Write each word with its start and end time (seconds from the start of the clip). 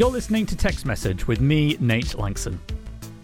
You're 0.00 0.08
listening 0.10 0.46
to 0.46 0.56
Tech's 0.56 0.86
Message 0.86 1.28
with 1.28 1.42
me, 1.42 1.76
Nate 1.78 2.16
Lanxon. 2.16 2.56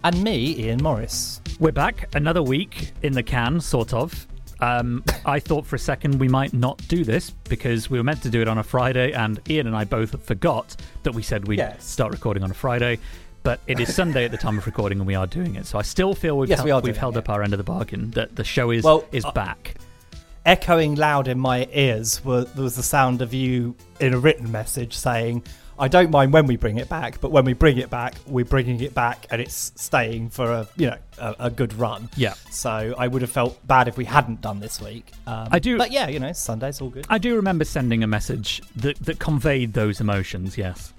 And 0.03 0.23
me, 0.23 0.59
Ian 0.59 0.83
Morris. 0.83 1.41
We're 1.59 1.71
back 1.71 2.07
another 2.15 2.43
week 2.43 2.91
in 3.01 3.13
the 3.13 3.23
can, 3.23 3.59
sort 3.59 3.95
of. 3.95 4.27
Um, 4.59 5.03
I 5.25 5.39
thought 5.39 5.65
for 5.65 5.75
a 5.75 5.79
second 5.79 6.19
we 6.19 6.27
might 6.27 6.53
not 6.53 6.77
do 6.87 7.03
this 7.03 7.31
because 7.31 7.89
we 7.89 7.97
were 7.97 8.03
meant 8.03 8.21
to 8.21 8.29
do 8.29 8.43
it 8.43 8.47
on 8.47 8.59
a 8.59 8.63
Friday, 8.63 9.11
and 9.13 9.39
Ian 9.49 9.65
and 9.65 9.75
I 9.75 9.85
both 9.85 10.23
forgot 10.23 10.75
that 11.01 11.15
we 11.15 11.23
said 11.23 11.47
we'd 11.47 11.57
Yes. 11.57 11.83
start 11.83 12.11
recording 12.11 12.43
on 12.43 12.51
a 12.51 12.53
Friday. 12.53 12.99
But 13.41 13.59
it 13.65 13.79
is 13.79 13.91
Sunday 13.95 14.25
at 14.25 14.29
the 14.29 14.37
time 14.37 14.59
of 14.59 14.67
recording, 14.67 14.99
and 14.99 15.07
we 15.07 15.15
are 15.15 15.25
doing 15.25 15.55
it. 15.55 15.65
So 15.65 15.79
I 15.79 15.81
still 15.81 16.13
feel 16.13 16.37
we've, 16.37 16.47
Yes, 16.47 16.59
hel- 16.59 16.65
we 16.65 16.69
are 16.69 16.79
we've 16.81 16.95
held 16.95 17.15
it. 17.17 17.21
up 17.21 17.29
our 17.29 17.41
end 17.41 17.53
of 17.53 17.57
the 17.57 17.63
bargain. 17.63 18.11
That 18.11 18.35
the 18.35 18.43
show 18.43 18.69
is 18.69 18.83
Well, 18.83 19.03
is 19.11 19.25
uh, 19.25 19.31
back. 19.31 19.73
Echoing 20.47 20.95
loud 20.95 21.27
in 21.27 21.37
my 21.37 21.67
ears 21.73 22.23
were, 22.23 22.45
was 22.55 22.77
the 22.77 22.81
sound 22.81 23.21
of 23.21 23.33
you 23.33 23.75
in 23.99 24.13
a 24.13 24.17
written 24.17 24.49
message 24.49 24.93
saying, 24.95 25.43
I 25.77 25.89
don't 25.89 26.09
mind 26.09 26.31
when 26.31 26.47
we 26.47 26.55
bring 26.55 26.77
it 26.77 26.87
back, 26.87 27.19
but 27.19 27.31
when 27.31 27.43
we 27.43 27.51
bring 27.51 27.77
it 27.79 27.89
back, 27.89 28.15
we're 28.27 28.45
bringing 28.45 28.79
it 28.79 28.93
back 28.93 29.27
and 29.29 29.41
it's 29.41 29.73
staying 29.75 30.29
for 30.29 30.49
a 30.49 30.67
you 30.77 30.87
know 30.87 30.97
a, 31.17 31.35
a 31.37 31.49
good 31.49 31.73
run. 31.73 32.09
Yeah. 32.15 32.33
So 32.49 32.95
I 32.97 33.09
would 33.09 33.21
have 33.23 33.29
felt 33.29 33.59
bad 33.67 33.89
if 33.89 33.97
we 33.97 34.05
hadn't 34.05 34.39
done 34.39 34.61
this 34.61 34.79
week. 34.81 35.11
Um, 35.27 35.49
I 35.51 35.59
do- 35.59 35.77
but 35.77 35.91
yeah, 35.91 36.07
you 36.07 36.17
know, 36.19 36.31
Sunday's 36.31 36.79
all 36.79 36.91
good. 36.91 37.05
I 37.09 37.17
do 37.17 37.35
remember 37.35 37.65
sending 37.65 38.01
a 38.01 38.07
message 38.07 38.61
that, 38.77 38.97
that 38.99 39.19
conveyed 39.19 39.73
those 39.73 39.99
emotions, 39.99 40.57
yes. 40.57 40.93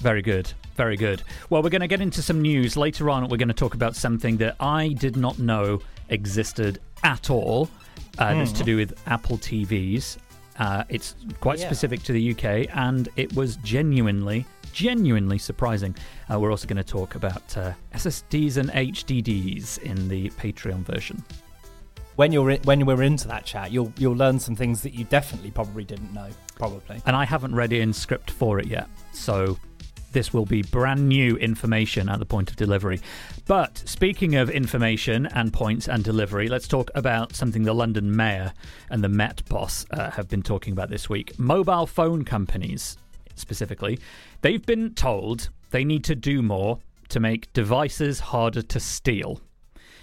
Very 0.00 0.22
good. 0.22 0.52
Very 0.74 0.96
good. 0.96 1.22
Well, 1.50 1.62
we're 1.62 1.70
going 1.70 1.82
to 1.82 1.88
get 1.88 2.00
into 2.00 2.20
some 2.20 2.42
news. 2.42 2.76
Later 2.76 3.10
on, 3.10 3.28
we're 3.28 3.36
going 3.36 3.46
to 3.46 3.54
talk 3.54 3.74
about 3.74 3.94
something 3.94 4.38
that 4.38 4.56
I 4.58 4.88
did 4.88 5.16
not 5.16 5.38
know 5.38 5.80
existed 6.08 6.80
at 7.04 7.30
all. 7.30 7.70
Uh, 8.18 8.34
That's 8.34 8.52
to 8.52 8.64
do 8.64 8.76
with 8.76 8.98
Apple 9.06 9.38
TVs. 9.38 10.18
Uh, 10.58 10.84
it's 10.88 11.14
quite 11.40 11.58
Yeah. 11.58 11.66
specific 11.66 12.02
to 12.04 12.12
the 12.12 12.30
UK, 12.32 12.66
and 12.74 13.08
it 13.16 13.32
was 13.36 13.56
genuinely, 13.58 14.44
genuinely 14.72 15.38
surprising. 15.38 15.94
Uh, 16.32 16.40
we're 16.40 16.50
also 16.50 16.66
going 16.66 16.78
to 16.78 16.82
talk 16.84 17.14
about 17.14 17.56
uh, 17.56 17.72
SSDs 17.94 18.56
and 18.56 18.70
HDDs 18.70 19.78
in 19.78 20.08
the 20.08 20.30
Patreon 20.30 20.84
version. 20.84 21.22
When 22.16 22.32
you're 22.32 22.50
in, 22.50 22.60
when 22.62 22.84
we're 22.84 23.04
into 23.04 23.28
that 23.28 23.44
chat, 23.44 23.70
you'll 23.70 23.92
you'll 23.96 24.16
learn 24.16 24.40
some 24.40 24.56
things 24.56 24.82
that 24.82 24.92
you 24.94 25.04
definitely 25.04 25.52
probably 25.52 25.84
didn't 25.84 26.12
know. 26.12 26.28
Probably. 26.56 27.00
and 27.06 27.14
I 27.14 27.24
haven't 27.24 27.54
read 27.54 27.72
in 27.72 27.92
script 27.92 28.32
for 28.32 28.58
it 28.58 28.66
yet. 28.66 28.88
So 29.12 29.56
this 30.12 30.32
will 30.32 30.46
be 30.46 30.62
brand 30.62 31.08
new 31.08 31.36
information 31.36 32.08
at 32.08 32.18
the 32.18 32.26
point 32.26 32.50
of 32.50 32.56
delivery. 32.56 33.00
But 33.46 33.78
speaking 33.84 34.36
of 34.36 34.50
information 34.50 35.26
and 35.26 35.52
points 35.52 35.88
and 35.88 36.02
delivery, 36.02 36.48
let's 36.48 36.68
talk 36.68 36.90
about 36.94 37.34
something 37.34 37.62
the 37.62 37.74
London 37.74 38.14
Mayor 38.14 38.52
and 38.90 39.02
the 39.02 39.08
Met 39.08 39.44
boss 39.48 39.86
uh, 39.90 40.10
have 40.10 40.28
been 40.28 40.42
talking 40.42 40.72
about 40.72 40.90
this 40.90 41.08
week. 41.08 41.38
Mobile 41.38 41.86
phone 41.86 42.24
companies, 42.24 42.96
specifically, 43.34 43.98
they've 44.40 44.64
been 44.64 44.94
told 44.94 45.50
they 45.70 45.84
need 45.84 46.04
to 46.04 46.14
do 46.14 46.42
more 46.42 46.78
to 47.08 47.20
make 47.20 47.52
devices 47.52 48.20
harder 48.20 48.62
to 48.62 48.80
steal. 48.80 49.40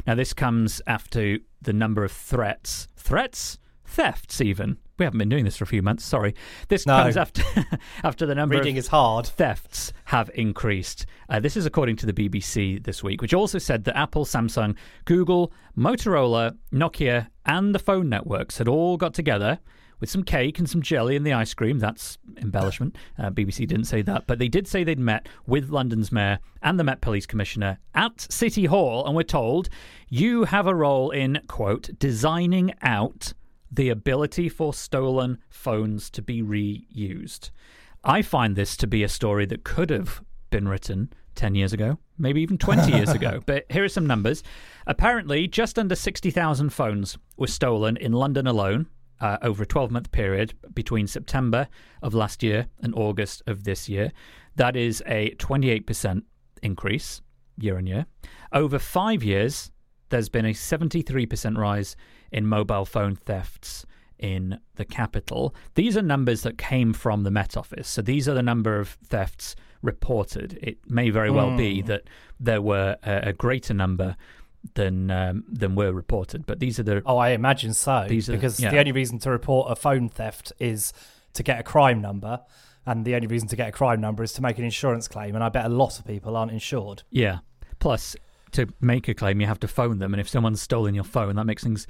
Now, 0.06 0.16
this 0.16 0.34
comes 0.34 0.82
after 0.88 1.40
the 1.62 1.74
number 1.74 2.04
of 2.04 2.12
threats, 2.12 2.88
threats, 2.96 3.58
thefts, 3.86 4.42
even. 4.42 4.78
We 4.98 5.04
haven't 5.06 5.18
been 5.18 5.30
doing 5.30 5.44
this 5.44 5.58
for 5.58 5.66
a 5.66 5.68
few 5.68 5.82
months. 5.82 6.06
Sorry. 6.06 6.34
This 6.70 6.86
No. 6.86 6.96
comes 6.98 7.18
after 7.18 7.44
after 8.04 8.26
the 8.26 8.34
number 8.36 8.56
Reading 8.56 8.76
of 8.76 8.80
is 8.80 8.88
hard. 8.88 9.26
thefts 9.28 9.92
have 10.06 10.32
increased. 10.36 11.06
Uh, 11.30 11.40
this 11.40 11.58
is 11.58 11.66
according 11.66 11.98
to 11.98 12.06
the 12.06 12.14
BBC 12.14 12.82
this 12.84 13.04
week, 13.04 13.22
which 13.22 13.34
also 13.34 13.58
said 13.58 13.84
that 13.86 13.98
Apple, 13.98 14.24
Samsung, 14.26 14.76
Google, 15.04 15.52
Motorola, 15.78 16.56
Nokia, 16.72 17.28
and 17.46 17.76
the 17.76 17.80
phone 17.80 18.08
networks 18.08 18.58
had 18.58 18.68
all 18.70 18.96
got 18.96 19.14
together 19.14 19.60
with 20.00 20.10
some 20.10 20.24
cake 20.24 20.60
and 20.60 20.70
some 20.70 20.82
jelly 20.82 21.16
in 21.18 21.24
the 21.24 21.34
ice 21.34 21.54
cream. 21.54 21.80
That's 21.80 22.18
embellishment. 22.38 22.96
Uh, 23.18 23.30
BBC 23.32 23.68
didn't 23.68 23.86
say 23.86 24.02
that, 24.04 24.28
but 24.28 24.40
they 24.40 24.48
did 24.48 24.66
say 24.68 24.84
they'd 24.86 25.00
met 25.00 25.28
with 25.46 25.70
London's 25.70 26.12
mayor 26.12 26.40
and 26.62 26.80
the 26.80 26.84
Met 26.86 27.02
Police 27.02 27.26
Commissioner 27.26 27.80
at 27.94 28.22
City 28.32 28.66
Hall 28.66 29.06
and 29.06 29.16
were 29.16 29.24
told, 29.24 29.68
you 30.10 30.46
have 30.46 30.68
a 30.68 30.76
role 30.76 31.12
in, 31.12 31.40
quote, 31.48 31.90
designing 32.00 32.74
out 32.82 33.34
the 33.72 33.90
ability 33.90 34.50
for 34.50 34.74
stolen 34.74 35.38
phones 35.50 36.10
to 36.12 36.22
be 36.22 36.42
reused. 36.42 37.52
I 38.04 38.22
find 38.22 38.56
this 38.56 38.78
to 38.78 38.88
be 38.88 39.04
a 39.04 39.10
story 39.10 39.46
that 39.48 39.64
could 39.64 39.90
have 39.90 40.22
been 40.50 40.68
written 40.68 41.12
10 41.36 41.56
years 41.56 41.74
ago, 41.74 41.98
maybe 42.18 42.42
even 42.42 42.58
20 42.58 42.92
years 42.92 43.10
ago. 43.10 43.42
But 43.46 43.66
here 43.70 43.84
are 43.84 43.90
some 43.90 44.08
numbers. 44.08 44.44
Apparently, 44.88 45.48
just 45.48 45.78
under 45.78 45.96
60,000 45.96 46.70
phones 46.70 47.18
were 47.38 47.48
stolen 47.48 47.98
in 47.98 48.14
London 48.14 48.48
alone 48.48 48.88
uh, 49.20 49.38
over 49.42 49.64
a 49.64 49.66
12 49.66 49.92
month 49.92 50.12
period 50.12 50.54
between 50.74 51.08
September 51.08 51.68
of 52.02 52.14
last 52.14 52.44
year 52.44 52.68
and 52.82 52.94
August 52.96 53.42
of 53.48 53.64
this 53.64 53.90
year. 53.90 54.12
That 54.56 54.76
is 54.76 55.04
a 55.06 55.32
28% 55.36 56.24
increase 56.64 57.22
year 57.58 57.78
on 57.78 57.88
year. 57.88 58.06
Over 58.52 58.80
five 58.80 59.24
years, 59.24 59.72
there's 60.10 60.30
been 60.30 60.46
a 60.46 60.50
73% 60.54 61.58
rise 61.58 61.96
in 62.32 62.46
mobile 62.48 62.86
phone 62.86 63.16
thefts 63.16 63.86
in 64.18 64.60
the 64.76 64.86
capital. 64.86 65.54
These 65.76 65.98
are 65.98 66.02
numbers 66.02 66.42
that 66.44 66.58
came 66.58 66.94
from 66.94 67.24
the 67.24 67.32
Met 67.32 67.58
Office. 67.58 67.88
So 67.88 68.02
these 68.02 68.28
are 68.30 68.34
the 68.34 68.44
number 68.44 68.80
of 68.80 68.90
thefts 69.06 69.56
reported. 69.82 70.58
It 70.62 70.78
may 70.90 71.10
very 71.10 71.30
well 71.30 71.56
be 71.56 71.82
that 71.84 72.04
there 72.40 72.62
were 72.62 72.98
a, 73.04 73.30
a 73.30 73.34
greater 73.34 73.74
number 73.74 74.16
than 74.74 75.12
um, 75.12 75.44
than 75.48 75.76
were 75.76 75.94
reported, 75.94 76.46
but 76.48 76.60
these 76.60 76.80
are 76.80 76.84
the 76.84 77.04
Oh, 77.06 77.18
I 77.18 77.30
imagine 77.30 77.74
so. 77.74 78.06
These 78.10 78.30
are- 78.30 78.34
because 78.34 78.60
yeah. 78.60 78.72
the 78.72 78.80
only 78.80 78.92
reason 78.92 79.20
to 79.20 79.30
report 79.30 79.70
a 79.72 79.76
phone 79.76 80.10
theft 80.10 80.52
is 80.60 80.92
to 81.34 81.44
get 81.44 81.60
a 81.60 81.64
crime 81.64 82.02
number, 82.02 82.40
and 82.86 83.06
the 83.06 83.14
only 83.16 83.28
reason 83.28 83.48
to 83.50 83.56
get 83.56 83.70
a 83.70 83.72
crime 83.72 84.02
number 84.02 84.24
is 84.24 84.34
to 84.34 84.42
make 84.42 84.58
an 84.58 84.64
insurance 84.64 85.08
claim. 85.08 85.36
And 85.36 85.44
I 85.44 85.50
bet 85.50 85.66
a 85.66 85.70
lot 85.70 86.00
of 86.00 86.06
people 86.06 86.36
aren't 86.36 86.52
insured. 86.52 87.04
Yeah. 87.12 87.40
Plus, 87.80 88.16
to 88.56 88.68
make 88.82 89.08
a 89.08 89.14
claim, 89.14 89.40
you 89.40 89.48
have 89.48 89.60
to 89.62 89.68
phone 89.68 90.00
them, 90.00 90.14
and 90.14 90.22
if 90.22 90.28
someone's 90.28 90.62
stolen 90.62 90.96
your 90.96 91.04
phone, 91.04 91.36
that 91.36 91.46
makes 91.46 91.64
things 91.64 91.88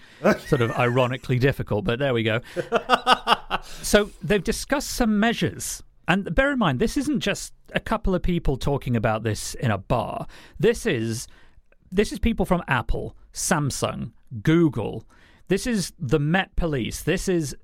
sort 0.47 0.61
of 0.61 0.71
ironically 0.77 1.39
difficult. 1.39 1.85
But 1.85 1.99
there 1.99 2.13
we 2.13 2.23
go. 2.23 2.41
so 3.81 4.11
they've 4.21 4.43
discussed 4.43 4.89
some 4.91 5.19
measures. 5.19 5.83
And 6.07 6.33
bear 6.35 6.51
in 6.51 6.59
mind, 6.59 6.79
this 6.79 6.97
isn't 6.97 7.21
just 7.21 7.53
a 7.73 7.79
couple 7.79 8.13
of 8.13 8.21
people 8.21 8.57
talking 8.57 8.95
about 8.95 9.23
this 9.23 9.55
in 9.55 9.71
a 9.71 9.77
bar. 9.77 10.27
This 10.59 10.85
is 10.85 11.27
this 11.91 12.11
is 12.11 12.19
people 12.19 12.45
from 12.45 12.61
Apple, 12.67 13.15
Samsung, 13.33 14.11
Google. 14.43 15.05
This 15.47 15.65
is 15.65 15.93
the 15.99 16.19
Met 16.19 16.55
Police. 16.55 17.03
This 17.03 17.27
is 17.27 17.55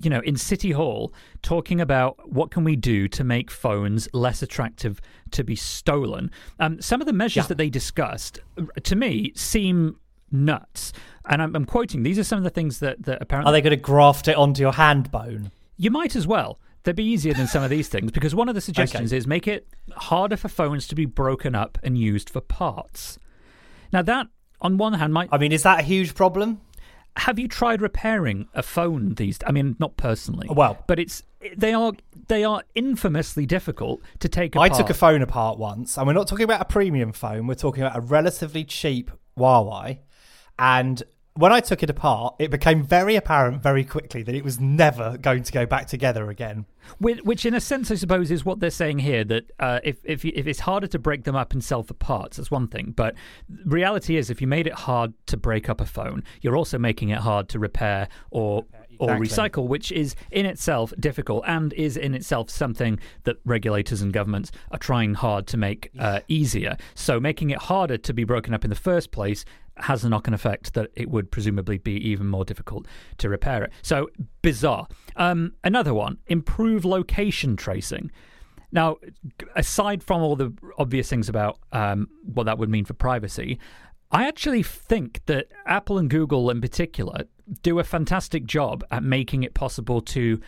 you 0.00 0.10
know 0.10 0.20
in 0.20 0.36
City 0.36 0.72
Hall 0.72 1.12
talking 1.42 1.80
about 1.80 2.30
what 2.30 2.50
can 2.50 2.64
we 2.64 2.76
do 2.76 3.08
to 3.08 3.24
make 3.24 3.50
phones 3.50 4.08
less 4.12 4.42
attractive 4.42 5.00
to 5.32 5.44
be 5.44 5.56
stolen. 5.56 6.30
Um, 6.58 6.80
some 6.80 7.00
of 7.00 7.06
the 7.06 7.12
measures 7.12 7.48
that 7.48 7.58
they 7.58 7.70
discussed 7.70 8.40
to 8.82 8.96
me 8.96 9.32
seem 9.34 9.98
nuts. 10.30 10.92
And 11.30 11.42
I'm, 11.42 11.54
I'm 11.54 11.64
quoting. 11.64 12.02
These 12.02 12.18
are 12.18 12.24
some 12.24 12.38
of 12.38 12.44
the 12.44 12.50
things 12.50 12.80
that, 12.80 13.02
that 13.04 13.20
apparently 13.20 13.50
Are 13.50 13.52
they 13.52 13.60
going 13.60 13.70
to 13.70 13.76
graft 13.76 14.28
it 14.28 14.36
onto 14.36 14.62
your 14.62 14.72
hand 14.72 15.10
bone? 15.10 15.50
you 15.78 15.90
might 15.90 16.16
as 16.16 16.26
well. 16.26 16.58
They'd 16.82 16.96
be 16.96 17.04
easier 17.04 17.34
than 17.34 17.46
some 17.46 17.62
of 17.62 17.70
these 17.70 17.88
things 17.88 18.10
because 18.10 18.34
one 18.34 18.48
of 18.48 18.54
the 18.54 18.60
suggestions 18.68 19.12
is 19.12 19.26
make 19.26 19.46
it 19.46 19.66
harder 19.92 20.36
for 20.36 20.48
phones 20.48 20.86
to 20.88 20.94
be 20.94 21.06
broken 21.06 21.54
up 21.54 21.78
and 21.82 21.96
used 21.96 22.28
for 22.28 22.40
parts. 22.40 23.18
Now 23.92 24.02
that, 24.02 24.26
on 24.60 24.76
one 24.76 24.94
hand, 24.94 25.12
might 25.14 25.28
I 25.32 25.38
mean, 25.38 25.52
is 25.52 25.62
that 25.62 25.80
a 25.80 25.82
huge 25.82 26.14
problem? 26.14 26.60
Have 27.18 27.38
you 27.38 27.48
tried 27.48 27.82
repairing 27.82 28.48
a 28.54 28.62
phone 28.62 29.14
these 29.14 29.38
I 29.46 29.52
mean 29.52 29.76
not 29.78 29.96
personally. 29.96 30.48
Well- 30.50 30.82
but 30.86 30.98
it's 30.98 31.22
they 31.56 31.72
are 31.72 31.92
they 32.28 32.44
are 32.44 32.62
infamously 32.74 33.46
difficult 33.46 34.00
to 34.20 34.28
take 34.28 34.54
apart. 34.54 34.72
I 34.72 34.76
took 34.76 34.90
a 34.90 34.94
phone 34.94 35.22
apart 35.22 35.58
once, 35.58 35.96
and 35.96 36.06
we're 36.06 36.12
not 36.12 36.26
talking 36.28 36.44
about 36.44 36.60
a 36.60 36.64
premium 36.64 37.12
phone. 37.12 37.46
We're 37.46 37.54
talking 37.54 37.82
about 37.82 37.96
a 37.96 38.00
relatively 38.00 38.64
cheap 38.64 39.10
Huawei. 39.38 39.98
And 40.58 41.02
when 41.38 41.52
I 41.52 41.60
took 41.60 41.84
it 41.84 41.90
apart, 41.90 42.34
it 42.40 42.50
became 42.50 42.82
very 42.82 43.14
apparent 43.14 43.62
very 43.62 43.84
quickly 43.84 44.24
that 44.24 44.34
it 44.34 44.42
was 44.42 44.58
never 44.58 45.16
going 45.18 45.44
to 45.44 45.52
go 45.52 45.66
back 45.66 45.86
together 45.86 46.30
again. 46.30 46.66
Which, 46.98 47.20
which, 47.22 47.46
in 47.46 47.54
a 47.54 47.60
sense, 47.60 47.92
I 47.92 47.94
suppose, 47.94 48.32
is 48.32 48.44
what 48.44 48.58
they're 48.58 48.70
saying 48.70 48.98
here. 49.00 49.22
That 49.22 49.44
uh, 49.60 49.78
if 49.84 49.98
if 50.04 50.24
if 50.24 50.48
it's 50.48 50.60
harder 50.60 50.88
to 50.88 50.98
break 50.98 51.22
them 51.24 51.36
up 51.36 51.52
and 51.52 51.62
sell 51.62 51.84
for 51.84 51.94
parts, 51.94 52.38
that's 52.38 52.50
one 52.50 52.66
thing. 52.66 52.92
But 52.96 53.14
reality 53.64 54.16
is, 54.16 54.30
if 54.30 54.40
you 54.40 54.48
made 54.48 54.66
it 54.66 54.72
hard 54.72 55.12
to 55.26 55.36
break 55.36 55.68
up 55.68 55.80
a 55.80 55.86
phone, 55.86 56.24
you're 56.40 56.56
also 56.56 56.76
making 56.76 57.10
it 57.10 57.18
hard 57.18 57.48
to 57.50 57.60
repair 57.60 58.08
or 58.30 58.64
or 58.98 59.14
Exactly. 59.14 59.62
recycle, 59.62 59.68
which 59.68 59.92
is 59.92 60.16
in 60.32 60.44
itself 60.44 60.92
difficult 60.98 61.44
and 61.46 61.72
is 61.74 61.96
in 61.96 62.14
itself 62.14 62.50
something 62.50 62.98
that 63.24 63.36
regulators 63.44 64.02
and 64.02 64.12
governments 64.12 64.50
are 64.72 64.78
trying 64.78 65.14
hard 65.14 65.46
to 65.48 65.56
make 65.56 65.90
uh, 66.00 66.20
easier. 66.26 66.76
So 66.96 67.20
making 67.20 67.50
it 67.50 67.58
harder 67.58 67.96
to 67.96 68.12
be 68.12 68.24
broken 68.24 68.54
up 68.54 68.64
in 68.64 68.70
the 68.70 68.76
first 68.76 69.12
place 69.12 69.44
has 69.80 70.04
a 70.04 70.08
knock-on 70.08 70.34
effect 70.34 70.74
that 70.74 70.90
it 70.94 71.10
would 71.10 71.30
presumably 71.30 71.78
be 71.78 71.92
even 72.08 72.26
more 72.26 72.44
difficult 72.44 72.86
to 73.18 73.28
repair 73.28 73.64
it. 73.64 73.72
So 73.82 74.08
bizarre. 74.42 74.88
Um, 75.16 75.54
another 75.64 75.94
one: 75.94 76.18
improve 76.26 76.84
location 76.84 77.56
tracing. 77.56 78.10
Now, 78.70 78.96
aside 79.56 80.02
from 80.02 80.20
all 80.20 80.36
the 80.36 80.52
obvious 80.78 81.08
things 81.08 81.28
about 81.28 81.58
um, 81.72 82.08
what 82.22 82.44
that 82.44 82.58
would 82.58 82.68
mean 82.68 82.84
for 82.84 82.92
privacy, 82.92 83.58
I 84.10 84.26
actually 84.26 84.62
think 84.62 85.20
that 85.26 85.46
Apple 85.66 85.98
and 85.98 86.08
Google 86.08 86.50
in 86.50 86.60
particular 86.60 87.24
do 87.62 87.78
a 87.78 87.84
fantastic 87.84 88.44
job 88.44 88.84
at 88.90 89.02
making 89.02 89.42
it 89.42 89.54
possible 89.54 90.00
to 90.02 90.40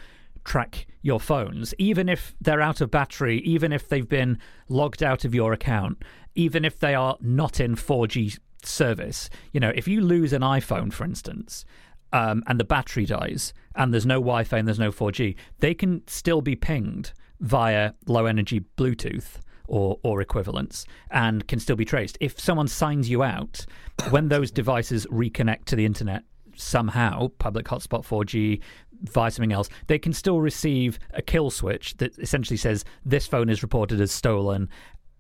track 0.45 0.87
your 1.03 1.21
phones, 1.21 1.75
even 1.79 2.09
if 2.09 2.35
they're 2.41 2.61
out 2.61 2.81
of 2.81 2.91
battery, 2.91 3.39
even 3.41 3.73
if 3.73 3.89
they've 3.89 4.09
been 4.09 4.39
logged 4.69 5.03
out 5.03 5.25
of 5.25 5.35
your 5.35 5.53
account, 5.53 6.03
even 6.35 6.65
if 6.65 6.79
they 6.79 6.95
are 6.95 7.17
not 7.21 7.61
in 7.61 7.75
4G 7.75 8.39
service. 8.67 9.31
You 9.53 9.61
know, 9.61 9.73
if 9.75 9.89
you 9.89 10.01
lose 10.01 10.33
an 10.33 10.43
iPhone, 10.43 10.93
for 10.93 11.05
instance, 11.05 11.65
um, 12.13 12.43
and 12.47 12.59
the 12.59 12.65
battery 12.65 13.07
dies, 13.07 13.53
and 13.75 13.93
there's 13.93 14.07
no 14.07 14.17
Wi 14.17 14.45
Fi 14.45 14.59
and 14.59 14.67
there's 14.67 14.79
no 14.79 14.91
4G, 14.91 15.37
they 15.59 15.75
can 15.75 16.07
still 16.07 16.41
be 16.41 16.57
pinged 16.57 17.13
via 17.41 17.93
low 18.07 18.27
energy 18.27 18.65
Bluetooth 18.77 19.39
or, 19.67 19.99
or 20.03 20.21
equivalents 20.21 20.85
and 21.11 21.47
can 21.47 21.61
still 21.61 21.77
be 21.77 21.85
traced. 21.85 22.19
If 22.21 22.39
someone 22.39 22.69
signs 22.69 23.09
you 23.09 23.23
out, 23.23 23.65
when 24.11 24.29
those 24.29 24.51
devices 24.51 25.07
reconnect 25.07 25.65
to 25.67 25.77
the 25.77 25.87
internet 25.87 26.25
somehow, 26.57 27.29
public 27.39 27.67
hotspot 27.67 28.05
4G, 28.05 28.61
via 29.03 29.31
something 29.31 29.53
else, 29.53 29.71
they 29.87 29.99
can 29.99 30.13
still 30.13 30.41
receive 30.41 30.99
a 31.15 31.23
kill 31.23 31.51
switch 31.51 31.97
that 31.99 32.19
essentially 32.19 32.57
says 32.57 32.85
this 33.05 33.27
phone 33.27 33.49
is 33.49 33.63
reported 33.63 34.01
as 34.01 34.13
stolen 34.13 34.69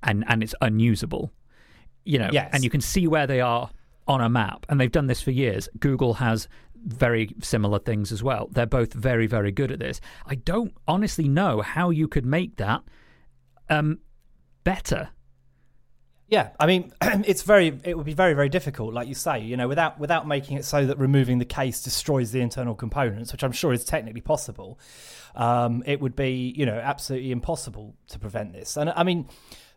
and, 0.02 0.24
and 0.28 0.42
it's 0.42 0.54
unusable. 0.60 1.32
You 2.04 2.18
know, 2.18 2.30
Yes. 2.32 2.50
and 2.52 2.64
you 2.64 2.70
can 2.70 2.80
see 2.80 3.06
where 3.06 3.26
they 3.26 3.40
are 3.40 3.70
on 4.08 4.20
a 4.20 4.28
map, 4.28 4.66
and 4.68 4.80
they've 4.80 4.90
done 4.90 5.06
this 5.06 5.22
for 5.22 5.30
years. 5.30 5.68
Google 5.78 6.14
has 6.14 6.48
very 6.84 7.34
similar 7.40 7.78
things 7.78 8.10
as 8.10 8.22
well. 8.22 8.48
They're 8.50 8.66
both 8.66 8.92
very, 8.94 9.26
very 9.26 9.52
good 9.52 9.70
at 9.70 9.78
this. 9.78 10.00
I 10.26 10.34
don't 10.36 10.74
honestly 10.88 11.28
know 11.28 11.60
how 11.60 11.90
you 11.90 12.08
could 12.08 12.24
make 12.24 12.56
that 12.56 12.82
um, 13.68 13.98
better. 14.64 15.10
Yeah, 16.28 16.50
I 16.60 16.66
mean, 16.66 16.92
it's 17.02 17.42
very. 17.42 17.78
It 17.82 17.96
would 17.96 18.06
be 18.06 18.14
very, 18.14 18.34
very 18.34 18.48
difficult, 18.48 18.94
like 18.94 19.08
you 19.08 19.14
say. 19.14 19.40
You 19.40 19.56
know, 19.56 19.66
without 19.68 19.98
without 19.98 20.26
making 20.28 20.56
it 20.58 20.64
so 20.64 20.86
that 20.86 20.96
removing 20.98 21.38
the 21.38 21.44
case 21.44 21.82
destroys 21.82 22.30
the 22.30 22.40
internal 22.40 22.74
components, 22.76 23.32
which 23.32 23.42
I'm 23.42 23.52
sure 23.52 23.72
is 23.72 23.84
technically 23.84 24.20
possible. 24.20 24.78
Um, 25.34 25.82
it 25.86 26.00
would 26.00 26.14
be, 26.16 26.54
you 26.56 26.66
know, 26.66 26.78
absolutely 26.78 27.32
impossible 27.32 27.94
to 28.08 28.18
prevent 28.18 28.52
this. 28.52 28.76
And 28.76 28.90
I 28.90 29.02
mean, 29.02 29.28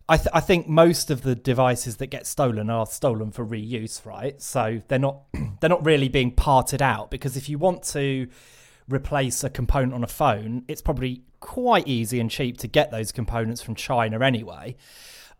I, 0.10 0.18
th- 0.18 0.30
I 0.34 0.42
think 0.42 0.68
most 0.68 1.10
of 1.10 1.22
the 1.22 1.34
devices 1.34 1.98
that 1.98 2.08
get 2.08 2.28
stolen 2.28 2.70
are 2.70 2.86
stolen 2.86 3.32
for 3.32 3.46
reuse, 3.46 4.06
right? 4.06 4.42
So 4.42 4.82
they're 4.88 5.00
not 5.00 5.22
they're 5.60 5.70
not 5.70 5.86
really 5.86 6.10
being 6.10 6.32
parted 6.32 6.82
out 6.82 7.10
because 7.10 7.38
if 7.38 7.48
you 7.48 7.58
want 7.58 7.84
to 7.84 8.28
replace 8.90 9.44
a 9.44 9.50
component 9.50 9.94
on 9.94 10.04
a 10.04 10.08
phone, 10.08 10.66
it's 10.68 10.82
probably 10.82 11.24
quite 11.40 11.88
easy 11.88 12.20
and 12.20 12.30
cheap 12.30 12.58
to 12.58 12.68
get 12.68 12.92
those 12.92 13.12
components 13.12 13.62
from 13.62 13.76
China 13.76 14.20
anyway. 14.24 14.76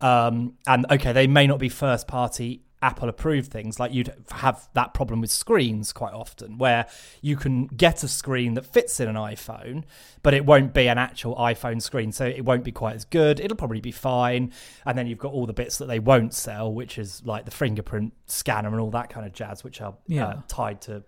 Um, 0.00 0.54
and 0.66 0.86
okay, 0.90 1.12
they 1.12 1.26
may 1.26 1.46
not 1.46 1.58
be 1.58 1.68
first 1.68 2.08
party 2.08 2.62
Apple 2.84 3.08
approved 3.08 3.50
things, 3.50 3.80
like 3.80 3.92
you'd 3.94 4.12
have 4.30 4.68
that 4.74 4.92
problem 4.92 5.20
with 5.22 5.30
screens 5.30 5.92
quite 5.92 6.12
often, 6.12 6.58
where 6.58 6.86
you 7.22 7.34
can 7.34 7.66
get 7.68 8.02
a 8.04 8.08
screen 8.08 8.52
that 8.54 8.66
fits 8.66 9.00
in 9.00 9.08
an 9.08 9.16
iPhone, 9.16 9.84
but 10.22 10.34
it 10.34 10.44
won't 10.44 10.74
be 10.74 10.86
an 10.88 10.98
actual 10.98 11.34
iPhone 11.36 11.80
screen, 11.80 12.12
so 12.12 12.26
it 12.26 12.44
won't 12.44 12.62
be 12.62 12.72
quite 12.72 12.94
as 12.94 13.04
good. 13.06 13.40
It'll 13.40 13.56
probably 13.56 13.80
be 13.80 13.90
fine. 13.90 14.52
And 14.84 14.98
then 14.98 15.06
you've 15.06 15.18
got 15.18 15.32
all 15.32 15.46
the 15.46 15.54
bits 15.54 15.78
that 15.78 15.86
they 15.86 15.98
won't 15.98 16.34
sell, 16.34 16.72
which 16.72 16.98
is 16.98 17.22
like 17.24 17.46
the 17.46 17.50
fingerprint 17.50 18.12
scanner 18.26 18.68
and 18.68 18.78
all 18.80 18.90
that 18.90 19.08
kind 19.08 19.24
of 19.26 19.32
jazz, 19.32 19.64
which 19.64 19.80
are 19.80 19.94
Yeah. 20.06 20.26
uh, 20.26 20.40
tied 20.46 20.82
to 20.82 21.02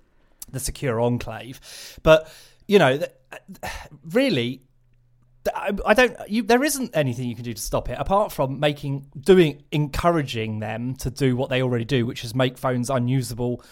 the 0.51 0.61
secure 0.61 0.99
enclave. 1.01 1.61
But 2.03 2.33
you 2.67 2.79
know, 2.79 2.97
th- 2.99 3.11
really, 4.13 4.63
I 5.55 5.73
I 5.85 5.95
don't. 5.95 6.17
You, 6.29 6.43
there 6.43 6.65
isn't 6.65 6.91
anything 6.95 7.29
you 7.29 7.35
can 7.35 7.45
do 7.45 7.55
to 7.55 7.63
stop 7.63 7.89
it 7.89 7.99
apart 7.99 8.33
from 8.33 8.61
making, 8.61 9.11
doing, 9.19 9.63
encouraging 9.73 10.61
them 10.61 10.95
to 10.97 11.11
do 11.11 11.37
what 11.37 11.51
they 11.51 11.63
already 11.63 11.85
do, 11.85 12.07
which 12.07 12.25
is 12.25 12.35
make 12.35 12.59
phones 12.59 12.91
unusable 12.91 13.63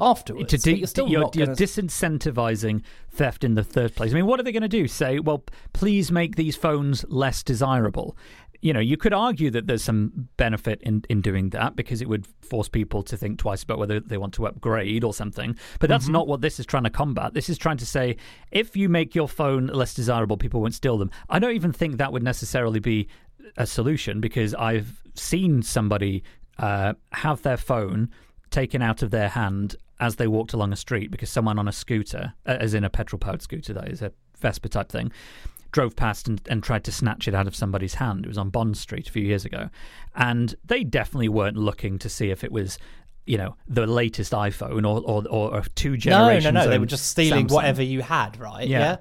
afterwards. 0.00 0.50
to 0.50 0.58
de- 0.58 0.78
you're 0.78 0.86
still 0.86 1.08
you're, 1.08 1.30
you're 1.34 1.46
gonna- 1.46 1.56
disincentivizing 1.56 2.82
theft 3.10 3.44
in 3.44 3.54
the 3.54 3.64
third 3.64 3.94
place. 3.94 4.10
I 4.10 4.14
mean, 4.14 4.26
what 4.26 4.40
are 4.40 4.42
they 4.42 4.52
going 4.52 4.62
to 4.62 4.68
do? 4.68 4.88
Say, 4.88 5.18
well, 5.20 5.44
please 5.72 6.10
make 6.10 6.36
these 6.36 6.56
phones 6.56 7.04
less 7.08 7.42
desirable. 7.42 8.16
You 8.64 8.72
know, 8.72 8.80
you 8.80 8.96
could 8.96 9.12
argue 9.12 9.50
that 9.50 9.66
there's 9.66 9.84
some 9.84 10.28
benefit 10.38 10.80
in, 10.82 11.04
in 11.10 11.20
doing 11.20 11.50
that 11.50 11.76
because 11.76 12.00
it 12.00 12.08
would 12.08 12.26
force 12.40 12.66
people 12.66 13.02
to 13.02 13.14
think 13.14 13.38
twice 13.38 13.62
about 13.62 13.78
whether 13.78 14.00
they 14.00 14.16
want 14.16 14.32
to 14.34 14.46
upgrade 14.46 15.04
or 15.04 15.12
something. 15.12 15.54
But 15.80 15.90
that's 15.90 16.08
not 16.08 16.26
what 16.26 16.40
this 16.40 16.58
is 16.58 16.64
trying 16.64 16.84
to 16.84 16.90
combat. 16.90 17.34
This 17.34 17.50
is 17.50 17.58
trying 17.58 17.76
to 17.76 17.86
say 17.86 18.16
if 18.50 18.74
you 18.74 18.88
make 18.88 19.14
your 19.14 19.28
phone 19.28 19.66
less 19.66 19.92
desirable, 19.92 20.38
people 20.38 20.62
won't 20.62 20.72
steal 20.72 20.96
them. 20.96 21.10
I 21.28 21.38
don't 21.38 21.54
even 21.54 21.72
think 21.72 21.98
that 21.98 22.10
would 22.10 22.22
necessarily 22.22 22.80
be 22.80 23.06
a 23.58 23.66
solution 23.66 24.22
because 24.22 24.54
I've 24.54 25.02
seen 25.14 25.60
somebody 25.60 26.24
uh, 26.58 26.94
have 27.12 27.42
their 27.42 27.58
phone 27.58 28.08
taken 28.50 28.80
out 28.80 29.02
of 29.02 29.10
their 29.10 29.28
hand 29.28 29.76
as 30.00 30.16
they 30.16 30.26
walked 30.26 30.54
along 30.54 30.72
a 30.72 30.76
street 30.76 31.10
because 31.10 31.28
someone 31.28 31.58
on 31.58 31.68
a 31.68 31.72
scooter, 31.72 32.32
as 32.46 32.72
in 32.72 32.82
a 32.82 32.90
petrol 32.90 33.18
powered 33.18 33.42
scooter, 33.42 33.74
that 33.74 33.88
is 33.88 34.00
a 34.00 34.12
Vespa 34.38 34.68
type 34.68 34.90
thing, 34.90 35.12
drove 35.74 35.94
past 35.96 36.28
and, 36.28 36.40
and 36.48 36.62
tried 36.62 36.84
to 36.84 36.92
snatch 36.92 37.26
it 37.28 37.34
out 37.34 37.46
of 37.48 37.54
somebody's 37.54 37.94
hand. 37.94 38.24
It 38.24 38.28
was 38.28 38.38
on 38.38 38.48
Bond 38.48 38.76
Street 38.76 39.08
a 39.08 39.10
few 39.10 39.24
years 39.24 39.44
ago. 39.44 39.68
And 40.14 40.54
they 40.64 40.84
definitely 40.84 41.28
weren't 41.28 41.56
looking 41.56 41.98
to 41.98 42.08
see 42.08 42.30
if 42.30 42.42
it 42.44 42.52
was. 42.52 42.78
You 43.26 43.38
know 43.38 43.56
the 43.66 43.86
latest 43.86 44.32
iPhone 44.32 44.84
or 44.86 45.00
or, 45.10 45.26
or 45.54 45.62
two 45.74 45.92
No, 45.92 45.96
generations. 45.96 46.52
no, 46.52 46.64
no. 46.64 46.68
They 46.68 46.78
were 46.78 46.84
just 46.84 47.06
stealing 47.06 47.46
Samsung. 47.46 47.52
whatever 47.54 47.82
you 47.82 48.02
had, 48.02 48.38
right? 48.38 48.68
Yeah. 48.68 48.78
yeah? 48.78 48.96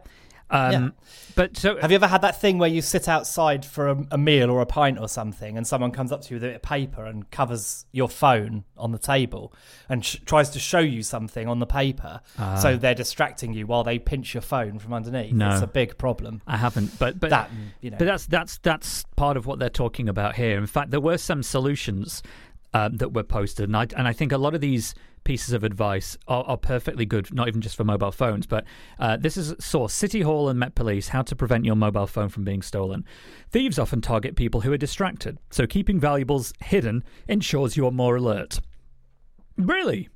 Um, 0.53 0.71
Yeah. 0.71 0.89
But 1.35 1.57
so 1.57 1.79
Have 1.81 1.89
you 1.89 1.95
ever 1.95 2.05
had 2.05 2.21
that 2.21 2.39
thing 2.39 2.59
where 2.59 2.69
you 2.69 2.83
sit 2.83 3.09
outside 3.09 3.65
for 3.65 3.89
a, 3.89 4.05
a 4.11 4.17
meal 4.19 4.51
or 4.51 4.61
a 4.61 4.67
pint 4.67 4.99
or 4.99 5.07
something, 5.07 5.57
and 5.57 5.65
someone 5.65 5.89
comes 5.89 6.11
up 6.11 6.21
to 6.21 6.29
you 6.29 6.35
with 6.35 6.43
a 6.43 6.47
bit 6.49 6.55
of 6.57 6.61
paper 6.61 7.05
and 7.05 7.29
covers 7.31 7.85
your 7.91 8.07
phone 8.07 8.63
on 8.77 8.91
the 8.91 8.99
table 8.99 9.51
and 9.89 10.05
sh- 10.05 10.17
tries 10.25 10.51
to 10.51 10.59
show 10.59 10.79
you 10.79 11.01
something 11.01 11.47
on 11.47 11.57
the 11.57 11.65
paper, 11.65 12.21
so 12.61 12.77
they're 12.77 12.93
distracting 12.93 13.51
you 13.53 13.65
while 13.65 13.83
they 13.83 13.97
pinch 13.97 14.35
your 14.35 14.41
phone 14.41 14.77
from 14.77 14.93
underneath? 14.93 15.33
No. 15.33 15.53
It's 15.53 15.63
a 15.63 15.67
big 15.67 15.97
problem. 15.97 16.43
I 16.45 16.57
haven't, 16.57 16.99
but 16.99 17.19
but 17.19 17.31
That, 17.31 17.49
you 17.81 17.89
know. 17.89 17.97
But 17.97 18.05
that's 18.05 18.27
that's 18.27 18.59
that's 18.59 19.03
part 19.15 19.35
of 19.35 19.47
what 19.47 19.57
they're 19.57 19.69
talking 19.69 20.07
about 20.07 20.35
here. 20.35 20.57
In 20.59 20.67
fact, 20.67 20.91
there 20.91 21.01
were 21.01 21.17
some 21.17 21.41
solutions 21.41 22.21
um, 22.75 22.97
that 22.97 23.11
were 23.13 23.23
posted, 23.23 23.69
and 23.69 23.75
I 23.77 23.87
and 23.97 24.07
I 24.07 24.13
think 24.13 24.31
a 24.31 24.37
lot 24.37 24.53
of 24.53 24.61
these 24.61 24.93
pieces 25.23 25.53
of 25.53 25.63
advice 25.63 26.17
are, 26.27 26.43
are 26.43 26.57
perfectly 26.57 27.05
good, 27.05 27.33
not 27.33 27.47
even 27.47 27.61
just 27.61 27.75
for 27.75 27.83
mobile 27.83 28.11
phones. 28.11 28.45
But 28.45 28.65
uh, 28.99 29.17
this 29.17 29.37
is 29.37 29.53
source: 29.59 29.93
City 29.93 30.21
Hall 30.21 30.49
and 30.49 30.59
Met 30.59 30.75
Police. 30.75 31.09
How 31.09 31.21
to 31.23 31.35
prevent 31.35 31.65
your 31.65 31.75
mobile 31.75 32.07
phone 32.07 32.29
from 32.29 32.43
being 32.43 32.61
stolen. 32.61 33.05
Thieves 33.51 33.79
often 33.79 34.01
target 34.01 34.35
people 34.35 34.61
who 34.61 34.71
are 34.71 34.77
distracted, 34.77 35.37
so 35.49 35.65
keeping 35.67 35.99
valuables 35.99 36.53
hidden 36.61 37.03
ensures 37.27 37.77
you 37.77 37.85
are 37.87 37.91
more 37.91 38.15
alert. 38.15 38.59
Really, 39.57 40.09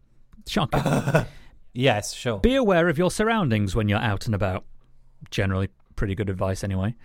shocking. 0.47 0.81
yes, 1.73 2.13
sure. 2.13 2.39
Be 2.39 2.55
aware 2.55 2.89
of 2.89 2.97
your 2.97 3.11
surroundings 3.11 3.75
when 3.75 3.87
you're 3.89 3.99
out 3.99 4.25
and 4.25 4.35
about. 4.35 4.65
Generally, 5.31 5.69
pretty 5.95 6.15
good 6.15 6.29
advice 6.29 6.63
anyway. 6.63 6.95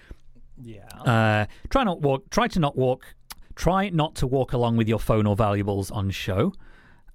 yeah. 0.63 0.87
Uh, 1.05 1.47
try 1.71 1.85
not 1.85 2.01
walk. 2.01 2.31
Try 2.31 2.49
to 2.49 2.61
not 2.61 2.77
walk. 2.77 3.15
Try 3.55 3.91
not 3.91 4.15
to 4.17 4.27
walk 4.27 4.53
along 4.55 4.77
with 4.79 4.89
your 4.89 4.99
phone 4.99 5.27
or 5.27 5.37
valuables 5.37 5.91
on 5.91 6.11
show. 6.11 6.53